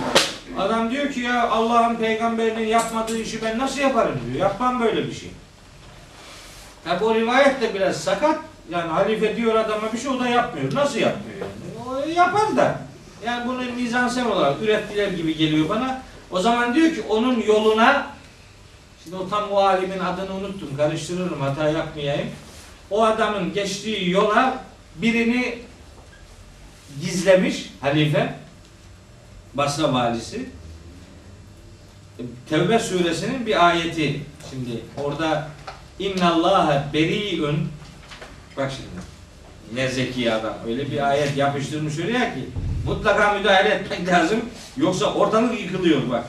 [0.58, 4.40] Adam diyor ki ya Allah'ın peygamberinin yapmadığı işi ben nasıl yaparım diyor.
[4.40, 5.30] Yapmam böyle bir şey.
[6.84, 8.38] Tabi o rivayet de biraz sakat.
[8.70, 10.74] Yani halife diyor adama bir şey o da yapmıyor.
[10.74, 12.06] Nasıl yapmıyor yani?
[12.06, 12.78] O yapar da.
[13.26, 16.02] Yani bunu mizansel olarak ürettiler gibi geliyor bana.
[16.30, 18.06] O zaman diyor ki onun yoluna
[19.04, 20.76] şimdi o tam o alimin adını unuttum.
[20.76, 22.28] Karıştırırım hata yapmayayım.
[22.90, 24.64] O adamın geçtiği yola
[24.96, 25.58] birini
[27.00, 28.34] gizlemiş halife.
[29.54, 30.48] Basra valisi.
[32.48, 34.20] Tevbe suresinin bir ayeti.
[34.50, 35.48] Şimdi orada
[35.98, 37.68] İnnallâhe beri'ün
[38.56, 39.04] Bak şimdi.
[39.74, 40.54] Ne zeki adam.
[40.66, 42.40] Öyle bir ayet yapıştırmış oraya ki
[42.86, 44.40] mutlaka müdahale etmek lazım.
[44.76, 46.24] Yoksa ortalık yıkılıyor bak.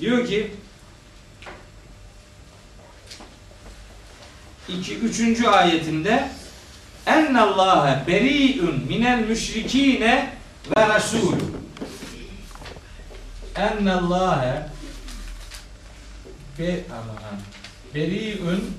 [0.00, 0.50] Diyor ki
[4.68, 6.28] iki, üçüncü ayetinde
[7.06, 10.30] Ennallâhe beri'ün minel müşrikîne
[10.76, 11.61] ve rasûlü
[13.56, 14.66] Ennallâhe
[16.58, 17.40] be, aman,
[17.94, 18.70] beri'ün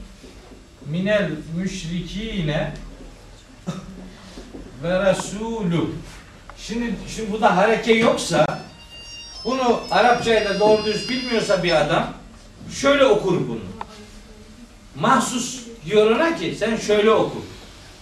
[0.86, 2.74] minel müşrikine
[4.84, 5.86] ve Resulü.
[6.58, 8.46] Şimdi, şimdi bu da hareke yoksa
[9.46, 12.14] bunu Arapçayı da doğru düz bilmiyorsa bir adam
[12.72, 13.60] şöyle okur bunu.
[14.96, 17.46] Mahsus diyor ona ki sen şöyle oku.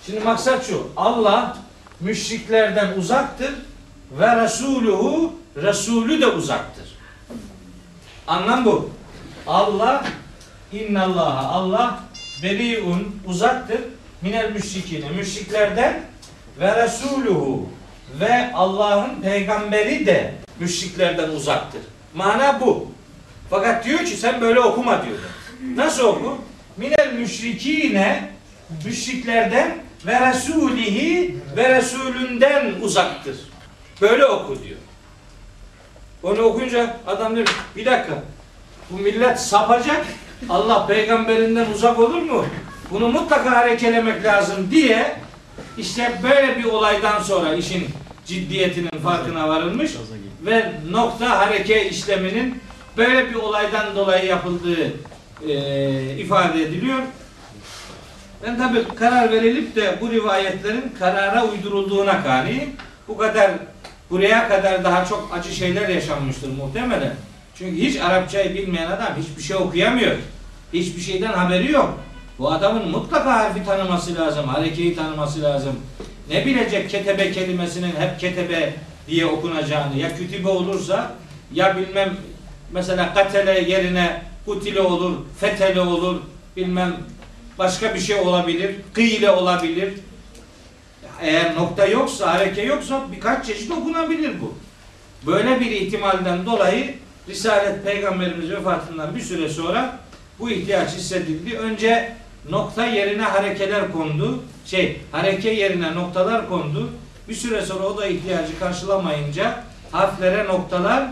[0.06, 0.88] Şimdi maksat şu.
[0.98, 1.58] Allah
[2.00, 3.52] müşriklerden uzaktır
[4.12, 6.86] ve Resuluhu Resulü de uzaktır.
[8.28, 8.90] Anlam bu.
[9.48, 10.06] Allah
[10.74, 12.04] innallaha Allah
[12.44, 13.80] beriun uzaktır
[14.22, 16.02] minel müşrikine müşriklerden
[16.60, 17.70] ve resuluhu
[18.20, 21.82] ve Allah'ın peygamberi de müşriklerden uzaktır.
[22.16, 22.92] Mana bu.
[23.50, 25.18] Fakat diyor ki sen böyle okuma diyor.
[25.76, 26.38] Nasıl oku?
[26.78, 28.30] Minel müşrikine
[28.86, 33.36] müşriklerden ve resulihi ve resulünden uzaktır.
[34.02, 34.78] Böyle oku diyor.
[36.24, 38.24] Onu okunca adam diyor bir dakika
[38.90, 40.06] bu millet sapacak
[40.50, 42.46] Allah peygamberinden uzak olur mu?
[42.92, 45.16] Bunu mutlaka harekelemek lazım diye
[45.78, 47.88] işte böyle bir olaydan sonra işin
[48.26, 49.92] ciddiyetinin farkına varılmış
[50.46, 52.62] ve nokta hareke işleminin
[52.98, 54.94] böyle bir olaydan dolayı yapıldığı
[55.48, 55.54] e,
[56.18, 57.00] ifade ediliyor.
[58.44, 62.70] Ben tabi karar verilip de bu rivayetlerin karara uydurulduğuna kaniyim.
[63.08, 63.52] Bu kadar
[64.12, 67.16] buraya kadar daha çok acı şeyler yaşanmıştır muhtemelen.
[67.56, 70.16] Çünkü hiç Arapçayı bilmeyen adam hiçbir şey okuyamıyor.
[70.74, 72.00] Hiçbir şeyden haberi yok.
[72.40, 75.76] Bu adamın mutlaka harfi tanıması lazım, harekeyi tanıması lazım.
[76.30, 78.74] Ne bilecek ketebe kelimesinin hep ketebe
[79.08, 79.98] diye okunacağını.
[79.98, 81.12] Ya kütübe olursa
[81.54, 82.18] ya bilmem
[82.72, 86.22] mesela katele yerine kutile olur, fetele olur,
[86.58, 86.98] bilmem
[87.60, 89.94] başka bir şey olabilir, kıyle olabilir.
[91.22, 94.54] Eğer nokta yoksa, hareke yoksa birkaç çeşit okunabilir bu.
[95.32, 96.94] Böyle bir ihtimalden dolayı
[97.30, 100.00] Risalet Peygamberimiz vefatından bir süre sonra
[100.40, 101.58] bu ihtiyaç hissedildi.
[101.58, 102.16] Önce
[102.50, 104.44] nokta yerine harekeler kondu.
[104.66, 106.90] Şey, hareke yerine noktalar kondu.
[107.30, 111.04] Bir süre sonra o da ihtiyacı karşılamayınca harflere noktalar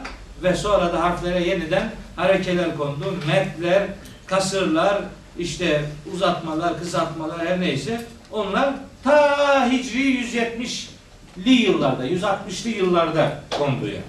[0.43, 3.15] ve sonra da harflere yeniden harekeler kondu.
[3.27, 3.83] Metler,
[4.25, 4.97] kasırlar,
[5.39, 5.81] işte
[6.13, 8.01] uzatmalar, kısaltmalar her neyse
[8.31, 8.73] onlar
[9.03, 14.03] ta Hicri 170'li yıllarda, 160'lı yıllarda kondu yani.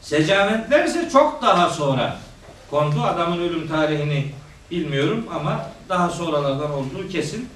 [0.00, 2.18] Secamentler ise çok daha sonra
[2.70, 3.02] kondu.
[3.02, 4.32] Adamın ölüm tarihini
[4.70, 7.48] bilmiyorum ama daha sonralardan olduğu kesin.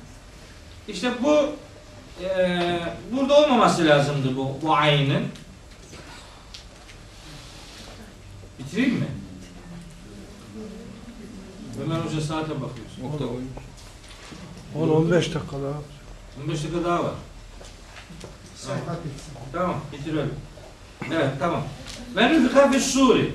[0.88, 1.46] İşte bu
[2.24, 2.80] e,
[3.12, 5.22] burada olmaması lazımdı bu, bu ayının.
[8.58, 9.06] Bitireyim mi?
[11.84, 13.02] Ömer Hoca saate bakıyorsun.
[14.80, 15.80] 10-15 dakika daha.
[16.42, 17.12] 15 dakika daha var.
[19.04, 19.32] Bitsin.
[19.52, 20.34] Tamam, bitirelim.
[21.12, 21.62] Evet, tamam.
[22.16, 23.32] Ve nüfika fi suri.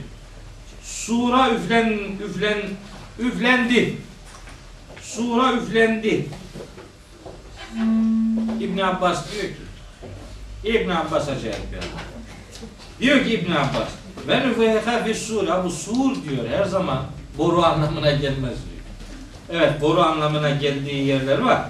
[0.84, 2.62] Sura üflen, üflen,
[3.20, 3.98] üflendi.
[5.02, 6.30] Sura üflendi.
[8.60, 9.58] İbn Abbas diyor ki,
[10.64, 11.90] İbn Abbas acayip adam.
[13.00, 13.90] Diyor ki İbn Abbas,
[14.28, 17.06] ve nüfika fi sura, bu sur diyor her zaman
[17.38, 18.71] boru anlamına gelmez diyor.
[19.52, 21.62] Evet, boru anlamına geldiği yerler var.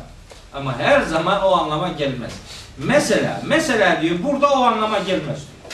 [0.54, 2.32] Ama her zaman o anlama gelmez.
[2.78, 5.74] Mesela, mesela diyor burada o anlama gelmez diyor.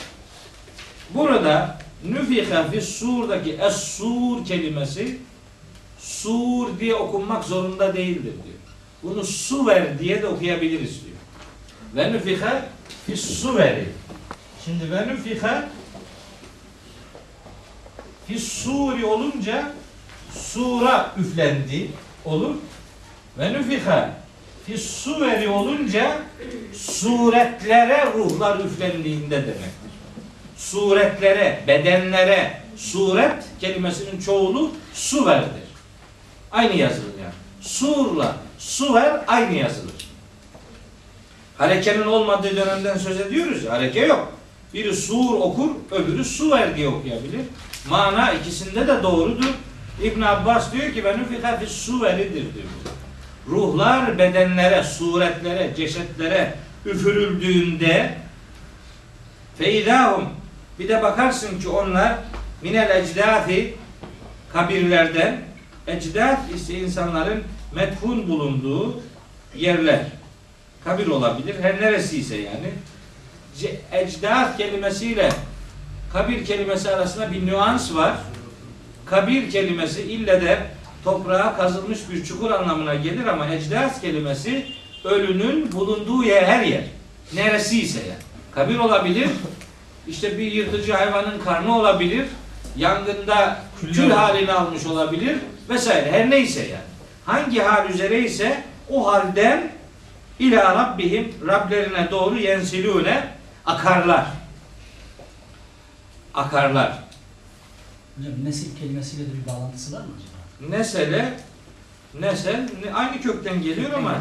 [1.10, 5.18] Burada nüfiha fi sur'daki es-sur kelimesi
[6.00, 8.58] sur diye okunmak zorunda değildir diyor.
[9.04, 11.18] Bunu suver diye de okuyabiliriz diyor.
[11.96, 12.66] Ve nüfiha
[13.06, 13.90] fi suveri.
[14.66, 15.70] Şimdi ve nüfiha
[18.28, 19.72] fi suri olunca
[20.34, 21.92] sura üflendi
[22.26, 22.56] olur.
[23.40, 24.10] Ve nüfiha
[24.66, 26.18] fi suveri olunca
[26.74, 29.92] suretlere ruhlar üflendiğinde demektir.
[30.58, 35.68] suretlere, bedenlere, suret kelimesinin çoğulu suverdir.
[36.52, 37.34] Aynı yazılır yani.
[37.62, 39.94] Surla suver aynı yazılır.
[41.58, 44.34] Harekenin olmadığı dönemden söz ediyoruz ya, hareke yok.
[44.74, 47.42] Biri sur okur, öbürü suver diye okuyabilir.
[47.90, 49.54] Mana ikisinde de doğrudur.
[50.04, 52.66] İbn Abbas diyor ki benim fikâ fi suveridir diyor.
[53.48, 56.54] Ruhlar bedenlere, suretlere, cesetlere
[56.86, 58.18] üfürüldüğünde
[59.58, 60.30] feidahum
[60.80, 62.14] bir de bakarsın ki onlar
[62.62, 63.76] minel ecdafi
[64.54, 65.42] kabirlerden
[65.88, 67.44] ecdaf ise insanların
[67.76, 69.02] methun bulunduğu
[69.56, 70.06] yerler.
[70.84, 71.56] Kabir olabilir.
[71.62, 72.72] Her neresi ise yani.
[73.92, 75.30] Ecdaf kelimesiyle
[76.14, 78.18] kabir kelimesi arasında bir nüans var.
[79.10, 80.60] Kabir kelimesi ille de
[81.04, 84.66] toprağa kazılmış bir çukur anlamına gelir ama ecdaf kelimesi
[85.04, 86.84] ölünün bulunduğu yer her yer.
[87.34, 88.20] Neresi ise yani.
[88.52, 89.30] Kabir olabilir.
[90.08, 92.26] İşte bir yırtıcı hayvanın karnı olabilir.
[92.78, 95.38] Yangında kül halini almış olabilir
[95.70, 96.12] vesaire.
[96.12, 96.82] Her neyse yani.
[97.26, 99.72] Hangi hal üzere ise o halden
[100.40, 103.28] ila rabbihim Rablerine doğru yensilüne
[103.66, 104.26] akarlar.
[106.34, 107.07] Akarlar.
[108.18, 110.78] Hocam nesil kelimesiyle de bir bağlantısı var mı acaba?
[110.78, 111.34] Nesele
[112.22, 114.16] nesel ne- aynı kökten geliyor ama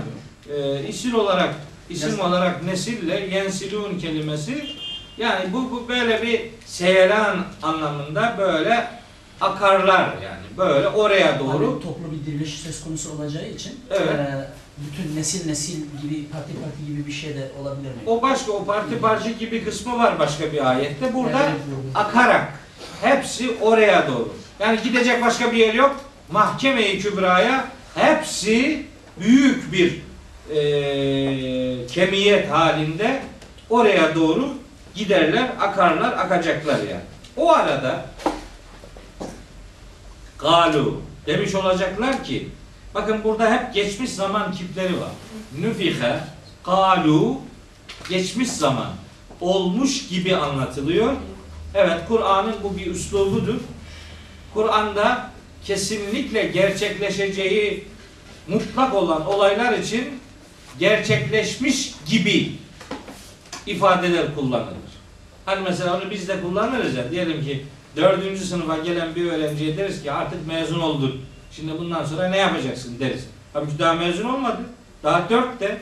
[0.56, 1.54] e, isim olarak
[1.90, 2.20] isim Nesil.
[2.22, 4.66] olarak nesille yensilun kelimesi
[5.18, 8.88] yani bu, bu böyle bir seyeran anlamında böyle
[9.40, 14.08] akarlar yani böyle oraya doğru Hani toplu bir diriliş söz konusu olacağı için Evet.
[14.08, 17.96] eee, bütün nesil nesil gibi parti parti gibi bir şey de olabilir mi?
[18.06, 21.14] o başka o parti parça gibi kısmı var başka bir ayette.
[21.14, 21.60] Burada Evet,
[21.94, 22.52] akarak
[23.02, 24.34] hepsi oraya doğru.
[24.60, 25.96] Yani gidecek başka bir yer yok.
[26.30, 27.64] Mahkeme-i Kübra'ya
[27.94, 28.86] hepsi
[29.20, 30.00] büyük bir
[30.54, 33.22] eee, kemiyet halinde
[33.70, 34.48] oraya doğru
[34.94, 37.00] giderler, akarlar, akacaklar yani.
[37.36, 38.06] O arada
[40.38, 42.48] galu demiş olacaklar ki
[42.94, 45.10] bakın burada hep geçmiş zaman kipleri var.
[45.60, 46.20] Nüfihe
[46.64, 47.40] galu
[48.08, 48.88] geçmiş zaman
[49.40, 51.12] olmuş gibi anlatılıyor.
[51.76, 53.60] Evet Kur'an'ın bu bir üslubudur.
[54.54, 55.30] Kur'an'da
[55.64, 57.84] kesinlikle gerçekleşeceği
[58.48, 60.04] mutlak olan olaylar için
[60.78, 62.52] gerçekleşmiş gibi
[63.66, 64.76] ifadeler kullanılır.
[65.46, 67.10] Hani mesela onu biz de kullanırız ya.
[67.10, 67.64] Diyelim ki
[67.96, 71.20] dördüncü sınıfa gelen bir öğrenciye deriz ki artık mezun oldun.
[71.52, 73.26] Şimdi bundan sonra ne yapacaksın deriz.
[73.52, 74.60] Halbuki daha mezun olmadı.
[75.02, 75.78] Daha dörtte.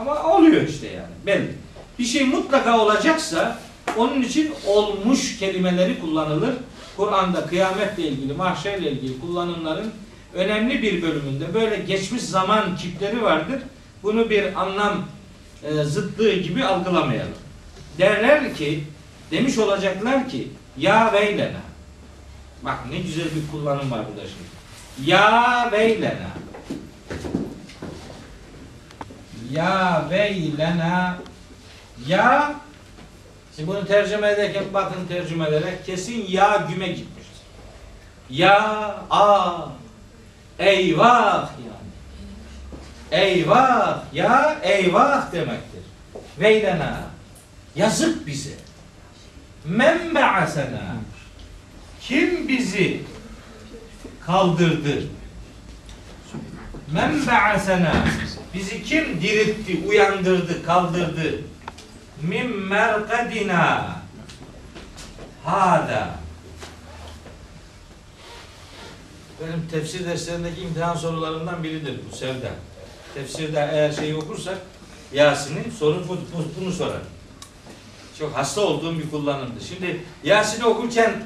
[0.00, 1.14] Ama oluyor işte yani.
[1.26, 1.54] Belli.
[1.98, 3.58] Bir şey mutlaka olacaksa
[3.98, 6.54] onun için olmuş kelimeleri kullanılır.
[6.96, 9.92] Kur'an'da kıyametle ilgili, mahşerle ilgili kullanımların
[10.34, 13.62] önemli bir bölümünde böyle geçmiş zaman kipleri vardır.
[14.02, 15.04] Bunu bir anlam
[15.62, 17.32] e, zıtlığı gibi algılamayalım.
[17.98, 18.84] Derler ki,
[19.30, 21.60] demiş olacaklar ki, ya veylena.
[22.62, 25.10] Bak ne güzel bir kullanım var burada şimdi.
[25.10, 26.30] Ya veylena.
[29.52, 31.18] Ya veylena.
[32.06, 32.54] Ya
[33.60, 37.36] Şimdi bunu tercüme ederken bakın tercümelere kesin ya güme gitmiştir.
[38.30, 38.58] Ya
[39.10, 39.66] a
[40.58, 41.90] eyvah yani.
[43.24, 45.82] Eyvah ya eyvah demektir.
[46.40, 47.00] Veylena
[47.74, 48.54] yazık bize.
[49.64, 50.96] Men ba'asena
[52.00, 53.00] kim bizi
[54.26, 55.02] kaldırdı?
[56.92, 57.92] Men ba'asena
[58.54, 61.40] bizi kim diriltti, uyandırdı, kaldırdı?
[62.22, 63.96] Min merkadina
[65.44, 66.08] hada
[69.40, 72.48] benim tefsir derslerindeki imtihan sorularından biridir bu sevda.
[73.14, 74.58] Tefsirde eğer şeyi okursak
[75.12, 77.00] Yasin'i soru bu, bu- bunu sorar.
[78.18, 79.60] Çok hasta olduğum bir kullanımdır.
[79.68, 81.22] Şimdi Yasin'i okurken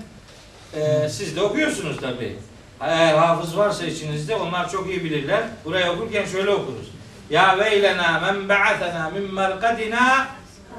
[0.75, 2.37] e, siz de okuyorsunuz tabi.
[2.81, 5.43] Eğer hafız varsa içinizde onlar çok iyi bilirler.
[5.65, 6.87] Burayı okurken şöyle okuruz.
[7.31, 10.27] Ya veylena men ba'athena min merkadina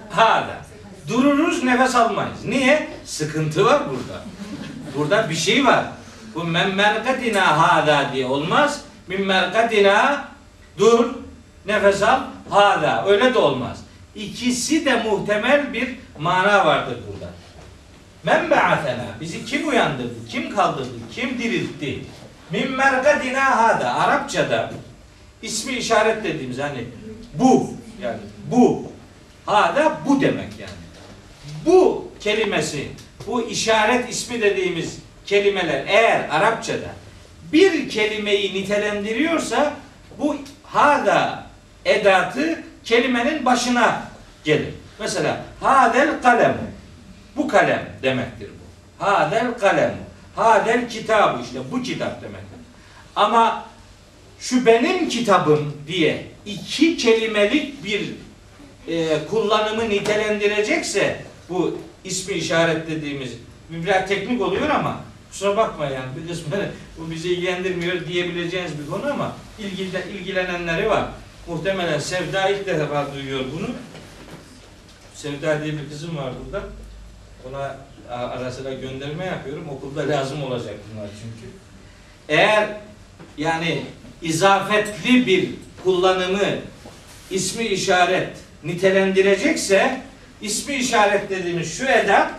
[0.09, 0.57] hada.
[1.07, 2.45] Dururuz nefes almayız.
[2.45, 2.87] Niye?
[3.05, 4.21] Sıkıntı var burada.
[4.97, 5.85] Burada bir şey var.
[6.35, 8.81] Bu men merkadina hada diye olmaz.
[9.07, 10.27] Min merkadina
[10.77, 11.09] dur
[11.65, 12.19] nefes al
[12.49, 13.05] hada.
[13.07, 13.79] Öyle de olmaz.
[14.15, 17.31] İkisi de muhtemel bir mana vardır burada.
[18.23, 19.05] Men ba'athena.
[19.21, 20.27] Bizi kim uyandırdı?
[20.29, 20.89] Kim kaldırdı?
[21.11, 21.99] Kim diriltti?
[22.51, 23.93] Min merkadina hada.
[23.93, 24.71] Arapçada
[25.41, 26.85] ismi işaret dediğimiz hani
[27.33, 27.69] bu
[28.01, 28.17] yani
[28.51, 28.91] bu
[29.45, 30.71] hada bu demek yani.
[31.65, 32.87] Bu kelimesi,
[33.27, 36.87] bu işaret ismi dediğimiz kelimeler eğer Arapçada
[37.53, 39.73] bir kelimeyi nitelendiriyorsa
[40.19, 41.45] bu hada
[41.85, 44.01] edatı kelimenin başına
[44.43, 44.73] gelir.
[44.99, 46.57] Mesela hadel kalem
[47.35, 49.05] Bu kalem demektir bu.
[49.05, 49.95] Hadel kalem.
[50.35, 52.59] Hadel kitabı işte bu kitap demektir.
[53.15, 53.65] Ama
[54.39, 58.13] şu benim kitabım diye iki kelimelik bir
[58.87, 63.31] e, kullanımı nitelendirecekse bu ismi işaret dediğimiz
[63.69, 65.01] biraz teknik oluyor ama
[65.31, 66.55] kusura bakma yani bir kısmı
[66.97, 71.05] bu bizi ilgilendirmiyor diyebileceğiniz bir konu ama ilgili, ilgilenenleri var.
[71.47, 73.67] Muhtemelen Sevda ilk defa duyuyor bunu.
[75.13, 76.63] Sevda diye bir kızım var burada.
[77.49, 77.77] Ona
[78.09, 79.69] ara sıra gönderme yapıyorum.
[79.69, 81.53] Okulda lazım olacak bunlar çünkü.
[82.29, 82.69] Eğer
[83.37, 83.85] yani
[84.21, 85.49] izafetli bir
[85.83, 86.45] kullanımı
[87.31, 90.01] ismi işaret nitelendirecekse
[90.41, 92.31] ismi işaret dediğimiz şu edat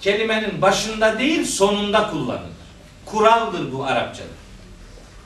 [0.00, 2.50] kelimenin başında değil sonunda kullanılır.
[3.06, 4.28] Kuraldır bu Arapçada.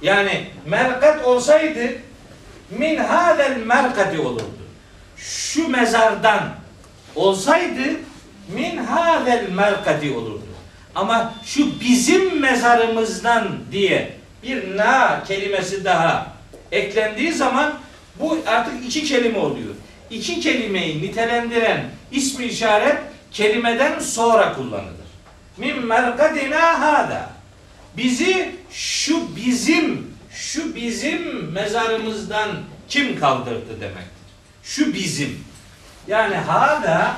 [0.02, 1.92] Yani merkat olsaydı
[2.70, 4.64] min hadel merkati olurdu.
[5.16, 6.48] Şu mezardan
[7.14, 7.82] olsaydı
[8.54, 10.44] min hadel merkati olurdu.
[10.94, 14.12] Ama şu bizim mezarımızdan diye
[14.42, 16.32] bir na kelimesi daha
[16.72, 17.74] eklendiği zaman
[18.20, 19.74] bu artık iki kelime oluyor.
[20.14, 22.98] İki kelimeyi nitelendiren ismi işaret
[23.30, 25.04] kelimeden sonra kullanılır.
[25.56, 27.30] Min merkadina hada.
[27.96, 32.48] Bizi şu bizim şu bizim mezarımızdan
[32.88, 34.24] kim kaldırdı demektir.
[34.62, 35.44] Şu bizim.
[36.08, 37.16] Yani hada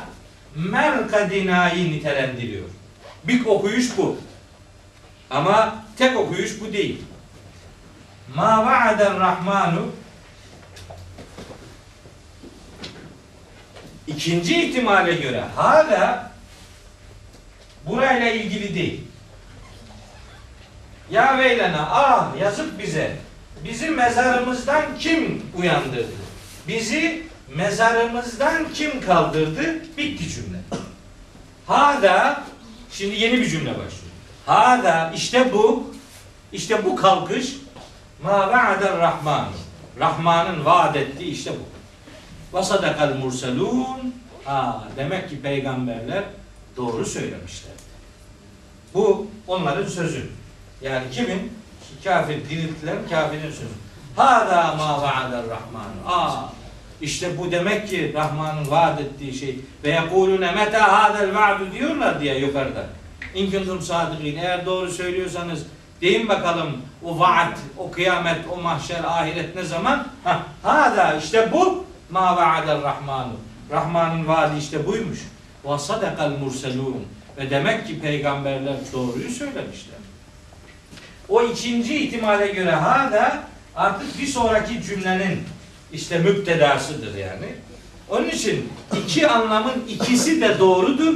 [0.56, 2.68] merkadinayı nitelendiriyor.
[3.24, 4.18] Bir okuyuş bu.
[5.30, 7.02] Ama tek okuyuş bu değil.
[8.34, 9.86] Ma va'aden rahmanu
[14.06, 16.32] İkinci ihtimale göre hala
[17.86, 19.00] burayla ilgili değil.
[21.10, 23.16] Ya veylena ah yazık bize.
[23.64, 26.06] Bizi mezarımızdan kim uyandırdı?
[26.68, 27.22] Bizi
[27.54, 29.74] mezarımızdan kim kaldırdı?
[29.98, 30.58] Bitti cümle.
[31.66, 32.42] Hada
[32.90, 34.12] şimdi yeni bir cümle başlıyor.
[34.46, 35.94] Hada işte bu
[36.52, 37.56] işte bu kalkış
[38.22, 39.48] ma va'aden rahman.
[40.00, 41.75] Rahman'ın vaat ettiği işte bu.
[42.54, 44.14] Ve sadakal murselun.
[44.44, 46.24] Ha, demek ki peygamberler
[46.76, 47.72] doğru söylemişler.
[48.94, 50.30] Bu onların sözü.
[50.82, 51.52] Yani kimin?
[52.04, 53.74] Kafir diriltilen kafirin sözü.
[54.16, 55.90] Hada ma va'adar rahman.
[56.06, 56.42] Aa,
[57.00, 59.60] işte bu demek ki Rahman'ın vaat ettiği şey.
[59.84, 62.86] Ve yekulune meta hadel va'du diyorlar diye yukarıda.
[63.34, 63.80] İn kuntum.
[64.24, 65.62] Eğer doğru söylüyorsanız
[66.00, 70.06] deyin bakalım o vaat, o kıyamet, o mahşer, ahiret ne zaman?
[70.24, 73.32] Ha, hada işte bu ma va'adar rahmanu.
[73.70, 75.18] Rahman'ın vaadi işte buymuş.
[75.64, 77.06] Ve sadakal murselun.
[77.36, 79.96] Ve demek ki peygamberler doğruyu söylemişler.
[81.28, 83.42] O ikinci ihtimale göre hada
[83.76, 85.40] artık bir sonraki cümlenin
[85.92, 87.46] işte müptedasıdır yani.
[88.08, 88.68] Onun için
[89.02, 91.14] iki anlamın ikisi de doğrudur.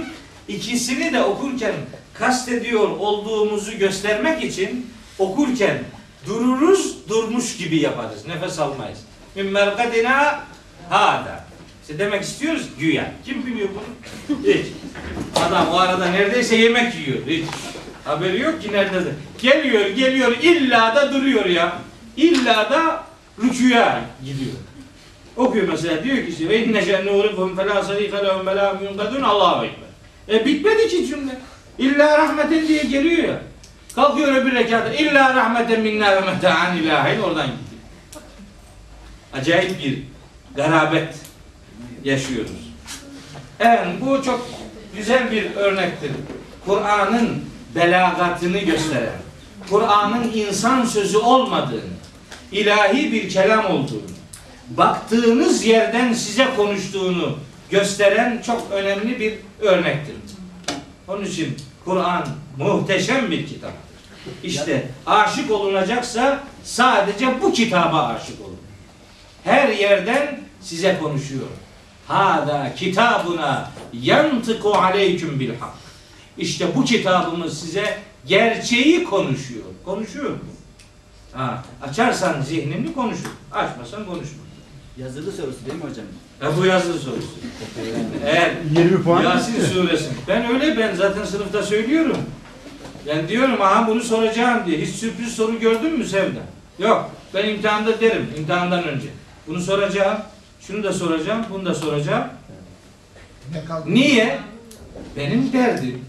[0.49, 1.75] İkisini de okurken
[2.15, 5.79] kastediyor olduğumuzu göstermek için okurken
[6.27, 8.27] dururuz, durmuş gibi yaparız.
[8.27, 8.99] Nefes almayız.
[9.35, 10.41] Min merkadina
[10.91, 11.45] hada.
[11.83, 13.13] İşte demek istiyoruz güya.
[13.25, 14.39] Kim biliyor bunu?
[14.47, 14.67] Hiç.
[15.47, 17.19] Adam o arada neredeyse yemek yiyor.
[17.27, 17.45] Hiç.
[18.05, 19.11] Haberi yok ki nerede de.
[19.43, 21.73] Geliyor, geliyor, illa da duruyor ya.
[22.17, 23.05] İlla da
[23.43, 24.57] rüküya gidiyor.
[25.37, 29.65] Okuyor mesela diyor ki işte ve inne şennûrikum felâ sarîfe lehum ve lâ yunkadûn Allahu
[29.65, 29.89] Ekber.
[30.29, 31.33] E bitmedi ki cümle.
[31.79, 33.43] İlla rahmeten diye geliyor ya.
[33.95, 34.95] Kalkıyor öbür rekatta.
[34.95, 37.83] İlla rahmeten minna ve meta'an ilahin oradan gidiyor.
[39.33, 40.10] Acayip bir
[40.57, 41.15] garabet
[42.05, 42.71] yaşıyoruz.
[43.61, 44.47] Evet bu çok
[44.97, 46.11] güzel bir örnektir.
[46.67, 47.45] Kur'an'ın
[47.75, 49.19] belagatını gösteren,
[49.71, 51.81] Kur'an'ın insan sözü olmadığını,
[52.53, 54.11] ilahi bir kelam olduğunu,
[54.71, 57.39] baktığınız yerden size konuştuğunu
[57.71, 60.15] gösteren çok önemli bir örnektir.
[61.09, 62.27] Onun için Kur'an
[62.59, 63.91] muhteşem bir kitaptır.
[64.43, 68.60] İşte aşık olunacaksa sadece bu kitaba aşık olun.
[69.45, 71.47] Her yerden size konuşuyor.
[72.07, 75.75] Hada kitabuna yantıku aleyküm bil hak.
[76.39, 79.65] İşte bu kitabımız size gerçeği konuşuyor.
[79.85, 80.39] Konuşuyor mu?
[81.33, 83.31] Ha, açarsan zihnini konuşur.
[83.53, 84.51] Açmasan konuşmaz.
[84.99, 86.05] Yazılı sorusu değil mi hocam?
[86.41, 87.29] Ha, bu yazılı sorusu.
[88.25, 90.11] Eğer 20 puan Yasin suresi.
[90.29, 92.17] Ben öyle ben zaten sınıfta söylüyorum.
[93.07, 94.81] Ben diyorum aha bunu soracağım diye.
[94.81, 96.41] Hiç sürpriz soru gördün mü Sevda?
[96.79, 97.11] Yok.
[97.35, 98.27] Ben imtihanda derim.
[98.39, 99.07] imtihandan önce.
[99.51, 100.19] Bunu soracağım.
[100.61, 101.45] Şunu da soracağım.
[101.51, 102.25] Bunu da soracağım.
[103.53, 103.85] Ne kaldı?
[103.87, 104.39] Niye?
[105.17, 106.05] Benim derdim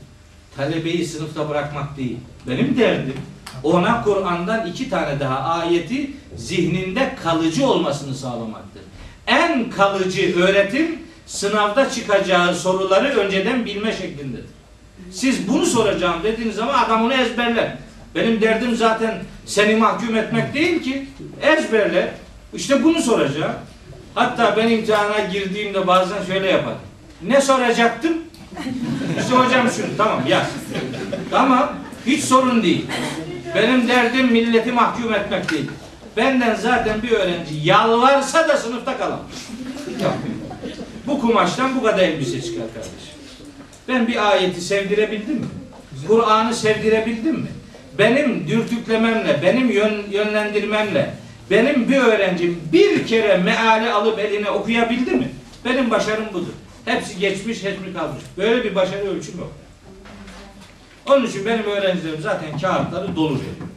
[0.57, 2.17] talebeyi sınıfta bırakmak değil.
[2.47, 3.17] Benim derdim
[3.63, 8.81] ona Kur'an'dan iki tane daha ayeti zihninde kalıcı olmasını sağlamaktır.
[9.27, 14.45] En kalıcı öğretim sınavda çıkacağı soruları önceden bilme şeklindedir.
[15.11, 17.77] Siz bunu soracağım dediğiniz zaman adam onu ezberler.
[18.15, 21.07] Benim derdim zaten seni mahkum etmek değil ki.
[21.41, 22.09] Ezberler.
[22.53, 23.53] İşte bunu soracağım.
[24.15, 26.77] Hatta ben imtihana girdiğimde bazen şöyle yaparım.
[27.21, 28.13] Ne soracaktım?
[29.19, 30.47] İşte hocam şunu tamam yaz.
[31.31, 31.73] Tamam
[32.05, 32.85] hiç sorun değil.
[33.55, 35.71] Benim derdim milleti mahkum etmek değil.
[36.17, 39.25] Benden zaten bir öğrenci yalvarsa da sınıfta kalamaz.
[41.07, 43.15] Bu kumaştan bu kadar elbise çıkar kardeşim.
[43.87, 45.45] Ben bir ayeti sevdirebildim mi?
[46.07, 47.47] Kur'an'ı sevdirebildim mi?
[47.97, 51.13] Benim dürtüklememle, benim yön, yönlendirmemle,
[51.49, 55.31] benim bir öğrencim bir kere meali alıp eline okuyabildi mi?
[55.65, 56.53] Benim başarım budur.
[56.85, 58.23] Hepsi geçmiş, hepsi kalmış.
[58.37, 59.51] Böyle bir başarı ölçüm yok.
[61.09, 63.67] Onun için benim öğrencilerim zaten kağıtları dolu veriyor.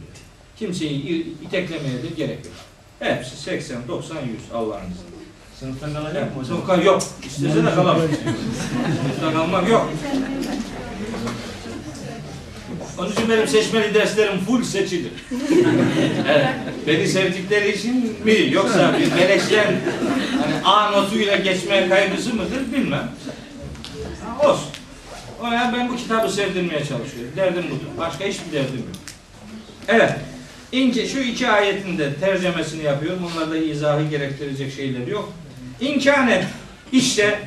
[0.59, 2.55] Kimseyi iteklemeye de gerek yok.
[2.99, 4.25] Hepsi 80, 90, 100
[4.55, 5.15] Allah'ın izniyle.
[5.61, 6.85] Sınıfta kalacak mı hocam?
[6.85, 7.03] Yok.
[7.27, 8.03] İstese de kalamaz.
[9.21, 9.91] Sınıfta kalmak yok.
[12.99, 15.13] Onun için benim seçmeli derslerim full seçilir.
[16.29, 16.49] evet.
[16.87, 18.49] Beni sevdikleri için mi?
[18.51, 19.75] Yoksa bir beleşten
[20.43, 23.11] hani A notuyla geçme kaygısı mıdır bilmem.
[24.25, 24.69] Ha, olsun.
[25.43, 27.33] O ya ben bu kitabı sevdirmeye çalışıyorum.
[27.37, 27.87] Derdim budur.
[27.99, 28.89] Başka hiçbir derdim yok.
[29.89, 30.13] Evet.
[30.73, 33.19] İnce şu iki ayetin de tercemesini yapıyorum.
[33.23, 35.33] Bunlarda izahı gerektirecek şeyler yok.
[35.81, 36.45] İmkanet
[36.93, 37.39] işte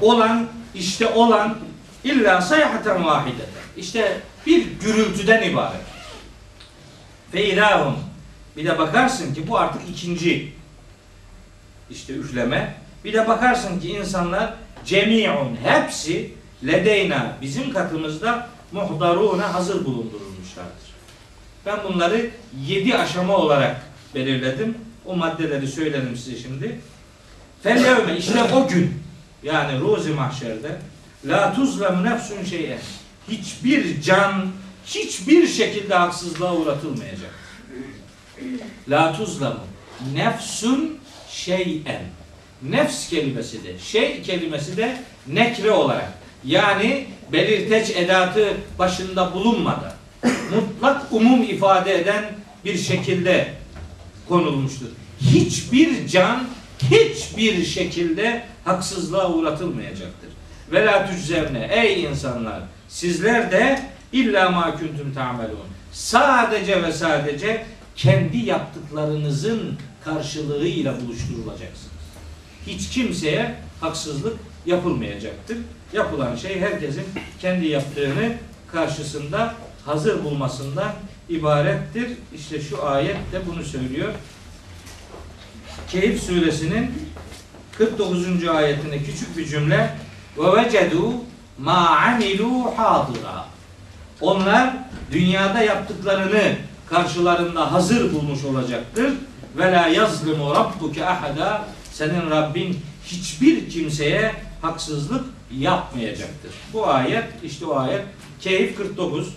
[0.00, 1.58] olan işte olan
[2.04, 3.61] illa sayhaten vahideten.
[3.76, 5.80] İşte bir gürültüden ibaret.
[7.32, 7.94] Fe ilahum.
[8.56, 10.52] Bir de bakarsın ki bu artık ikinci
[11.90, 12.74] işte üfleme.
[13.04, 14.54] Bir de bakarsın ki insanlar
[14.84, 16.34] cemi'un hepsi
[16.66, 20.92] ledeyna bizim katımızda muhdaruna hazır bulundurulmuşlardır.
[21.66, 22.30] Ben bunları
[22.66, 23.76] yedi aşama olarak
[24.14, 24.78] belirledim.
[25.06, 26.80] O maddeleri söylerim size şimdi.
[27.62, 29.02] Felyevme işte o gün
[29.42, 30.78] yani ruzi mahşerde
[31.24, 32.78] la tuzlem nefsun şey'e
[33.28, 34.48] hiçbir can
[34.86, 37.34] hiçbir şekilde haksızlığa uğratılmayacak.
[38.88, 39.56] La tuzlem
[40.14, 40.98] nefsun
[41.30, 42.02] şey'en
[42.62, 44.96] nefs kelimesi de şey kelimesi de
[45.26, 46.12] nekre olarak
[46.44, 49.92] yani belirteç edatı başında bulunmadan
[50.54, 52.24] mutlak umum ifade eden
[52.64, 53.54] bir şekilde
[54.28, 54.86] konulmuştur.
[55.20, 56.48] Hiçbir can
[56.90, 60.30] hiçbir şekilde haksızlığa uğratılmayacaktır.
[60.72, 62.60] Ve la tüczevne ey insanlar
[62.92, 63.80] sizler de
[64.12, 65.68] illa ma kuntum ta'melun.
[65.92, 67.66] Sadece ve sadece
[67.96, 71.92] kendi yaptıklarınızın karşılığıyla buluşturulacaksınız.
[72.66, 74.36] Hiç kimseye haksızlık
[74.66, 75.58] yapılmayacaktır.
[75.92, 77.04] Yapılan şey herkesin
[77.40, 78.32] kendi yaptığını
[78.72, 79.54] karşısında
[79.84, 80.92] hazır bulmasından
[81.28, 82.08] ibarettir.
[82.34, 84.12] İşte şu ayet de bunu söylüyor.
[85.88, 86.90] Keyif suresinin
[87.78, 88.48] 49.
[88.48, 89.96] ayetinde küçük bir cümle
[90.38, 91.12] ve vecedu
[91.58, 93.46] ma amilu hadira.
[94.20, 94.74] Onlar
[95.12, 96.56] dünyada yaptıklarını
[96.90, 99.12] karşılarında hazır bulmuş olacaktır.
[99.56, 101.64] Ve la yazlimu rabbuke ahada.
[101.92, 105.24] Senin Rabbin hiçbir kimseye haksızlık
[105.58, 106.52] yapmayacaktır.
[106.72, 108.04] Bu ayet işte o ayet
[108.40, 109.34] Keyif 49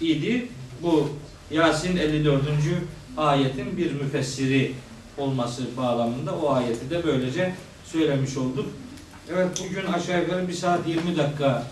[0.00, 0.48] idi.
[0.82, 1.08] Bu
[1.50, 2.42] Yasin 54.
[3.16, 4.72] ayetin bir müfessiri
[5.18, 7.54] olması bağlamında o ayeti de böylece
[7.84, 8.66] söylemiş olduk.
[9.34, 11.62] Evet bugün aşağı yukarı bir saat 20 dakika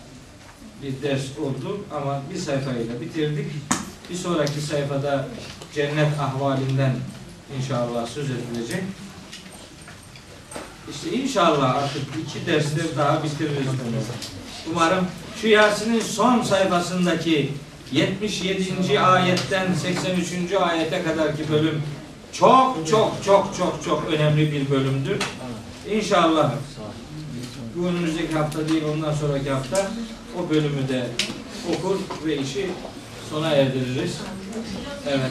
[0.83, 3.47] bir ders oldu ama bir sayfayı da bitirdik.
[4.11, 5.29] Bir sonraki sayfada
[5.75, 6.93] cennet ahvalinden
[7.59, 8.83] inşallah söz edilecek.
[10.91, 13.67] İşte inşallah artık iki dersler daha bitiririz.
[14.71, 15.07] Umarım
[15.41, 17.53] şu Yasin'in son sayfasındaki
[17.93, 19.01] 77.
[19.01, 20.53] ayetten 83.
[20.53, 21.83] ayete kadarki bölüm
[22.33, 25.19] çok çok çok çok çok önemli bir bölümdür.
[25.91, 26.53] İnşallah
[27.77, 29.87] bu önümüzdeki hafta değil ondan sonraki hafta
[30.39, 31.07] o bölümü de
[31.69, 31.97] okur
[32.27, 32.71] ve işi
[33.31, 34.17] sona erdiririz.
[35.09, 35.31] Evet.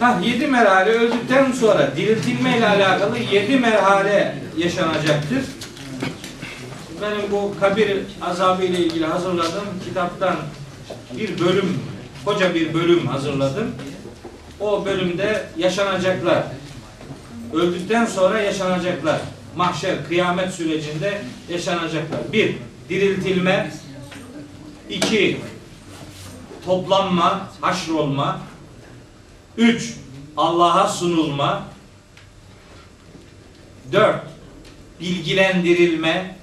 [0.00, 5.44] Ha yedi merhale öldükten sonra diriltilme ile alakalı yedi merhale yaşanacaktır.
[7.02, 10.36] Benim bu kabir azabı ile ilgili hazırladığım kitaptan
[11.18, 11.78] bir bölüm,
[12.24, 13.70] koca bir bölüm hazırladım.
[14.60, 16.42] O bölümde yaşanacaklar,
[17.54, 19.20] öldükten sonra yaşanacaklar,
[19.56, 22.32] mahşer, kıyamet sürecinde yaşanacaklar.
[22.32, 22.56] Bir,
[22.88, 23.72] diriltilme.
[24.88, 25.40] iki
[26.64, 28.40] toplanma, haşrolma.
[29.56, 29.94] Üç,
[30.36, 31.62] Allah'a sunulma.
[33.92, 34.20] Dört,
[35.00, 36.36] bilgilendirilme.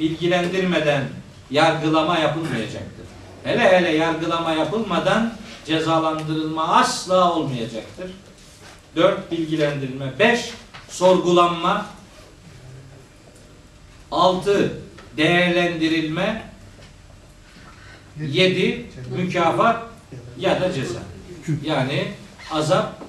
[0.00, 1.04] Bilgilendirmeden
[1.50, 3.06] yargılama yapılmayacaktır.
[3.44, 5.34] Hele hele yargılama yapılmadan
[5.66, 8.10] cezalandırılma asla olmayacaktır.
[8.96, 10.12] Dört, bilgilendirilme.
[10.18, 10.50] Beş,
[10.88, 11.86] sorgulanma.
[14.10, 14.72] Altı,
[15.16, 16.42] değerlendirilme,
[18.20, 19.82] yedi mükafat
[20.38, 20.98] ya da ceza.
[21.64, 22.04] Yani
[22.50, 23.02] azap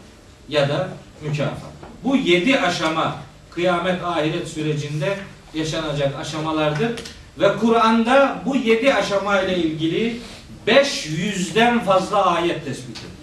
[0.50, 0.90] ya da
[1.22, 1.72] mükafat.
[2.04, 3.16] Bu yedi aşama
[3.50, 5.18] kıyamet ahiret sürecinde
[5.54, 6.92] yaşanacak aşamalardır.
[7.40, 10.20] Ve Kur'an'da bu yedi aşama ile ilgili
[10.68, 13.18] 500'den fazla ayet tespit edilir.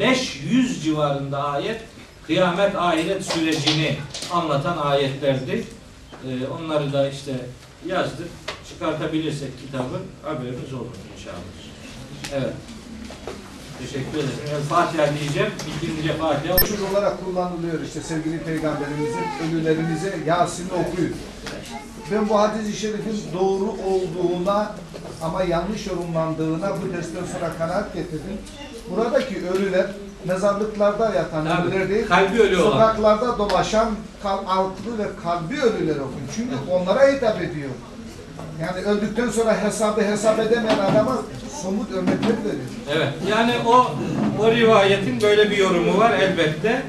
[0.00, 1.80] 500 civarında ayet
[2.26, 3.96] kıyamet ahiret sürecini
[4.32, 5.64] anlatan ayetlerdi.
[6.26, 7.32] Ee, onları da işte
[7.86, 8.28] yazdık.
[8.68, 11.38] Çıkartabilirsek kitabı haberiniz olur inşallah.
[12.34, 12.54] Evet.
[13.78, 14.54] Teşekkür ederim.
[14.54, 15.50] El Fatiha diyeceğim.
[15.76, 16.56] İkinci Fatiha.
[16.56, 21.14] Uçur olarak kullanılıyor işte sevgili peygamberimizin ölülerinize Yasin'i okuyun.
[22.12, 24.74] Ben bu hadis-i şerifin doğru olduğuna
[25.22, 28.38] ama yanlış yorumlandığına bu dersten sonra kanaat getirdim.
[28.90, 29.86] Buradaki ölüler
[30.24, 32.70] mezarlıklarda yatan Tabii, ölüler değil, kalbi ölü olan.
[32.70, 33.88] sokaklarda dolaşan
[34.22, 36.28] kal, aklı ve kalbi ölüler okuyun.
[36.36, 37.70] Çünkü onlara hitap ediyor.
[38.60, 41.18] Yani öldükten sonra hesabı hesap edemeyen adama
[41.62, 42.68] somut örnekler veriyor.
[42.96, 43.08] Evet.
[43.30, 43.90] Yani o
[44.42, 46.82] o rivayetin böyle bir yorumu var elbette.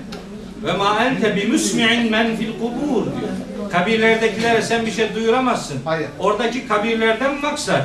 [0.64, 3.70] Ve ma ente bi musmi'in men fil kubur diyor.
[3.72, 5.78] Kabirlerdekilere sen bir şey duyuramazsın.
[5.86, 6.08] Hayır.
[6.20, 7.84] Oradaki kabirlerden maksat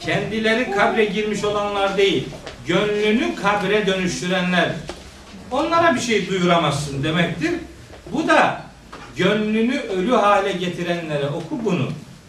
[0.00, 2.28] kendileri kabre girmiş olanlar değil,
[2.70, 4.72] gönlünü kabre dönüştürenler.
[5.50, 7.50] Onlara bir şey duyuramazsın demektir.
[8.12, 8.62] Bu da
[9.16, 11.88] gönlünü ölü hale getirenlere oku bunu.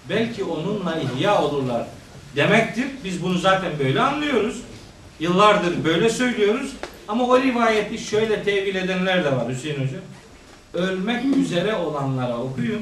[0.10, 1.88] Belki onunla ihya olurlar
[2.36, 2.86] demektir.
[3.04, 4.62] Biz bunu zaten böyle anlıyoruz.
[5.20, 6.72] Yıllardır böyle söylüyoruz.
[7.08, 10.00] Ama o rivayeti şöyle tevil edenler de var Hüseyin Hoca.
[10.74, 12.82] Ölmek üzere olanlara okuyun.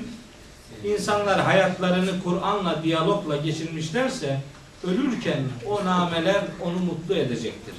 [0.83, 4.39] İnsanlar hayatlarını Kur'an'la, diyalogla geçirmişlerse
[4.83, 5.39] ölürken
[5.69, 7.73] o nameler onu mutlu edecektir.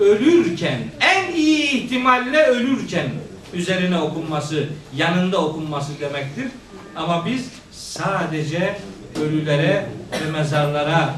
[0.00, 3.06] Ölürken, en iyi ihtimalle ölürken
[3.52, 4.66] üzerine okunması,
[4.96, 6.48] yanında okunması demektir.
[6.96, 8.76] Ama biz sadece
[9.20, 11.14] ölülere ve mezarlara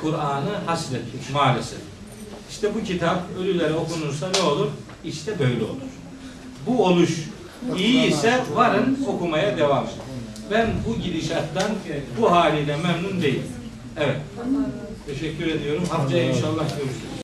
[0.00, 1.78] Kur'an'ı hasrettik maalesef.
[2.50, 4.68] İşte bu kitap ölülere okunursa ne olur?
[5.04, 5.90] İşte böyle olur.
[6.66, 7.10] Bu oluş
[7.78, 9.94] iyi ise varın okumaya devam edin.
[10.50, 11.70] Ben bu gidişattan
[12.20, 13.46] bu haliyle memnun değilim.
[13.96, 14.16] Evet.
[15.06, 15.84] Teşekkür ediyorum.
[15.90, 17.14] Haftaya inşallah görüşürüz.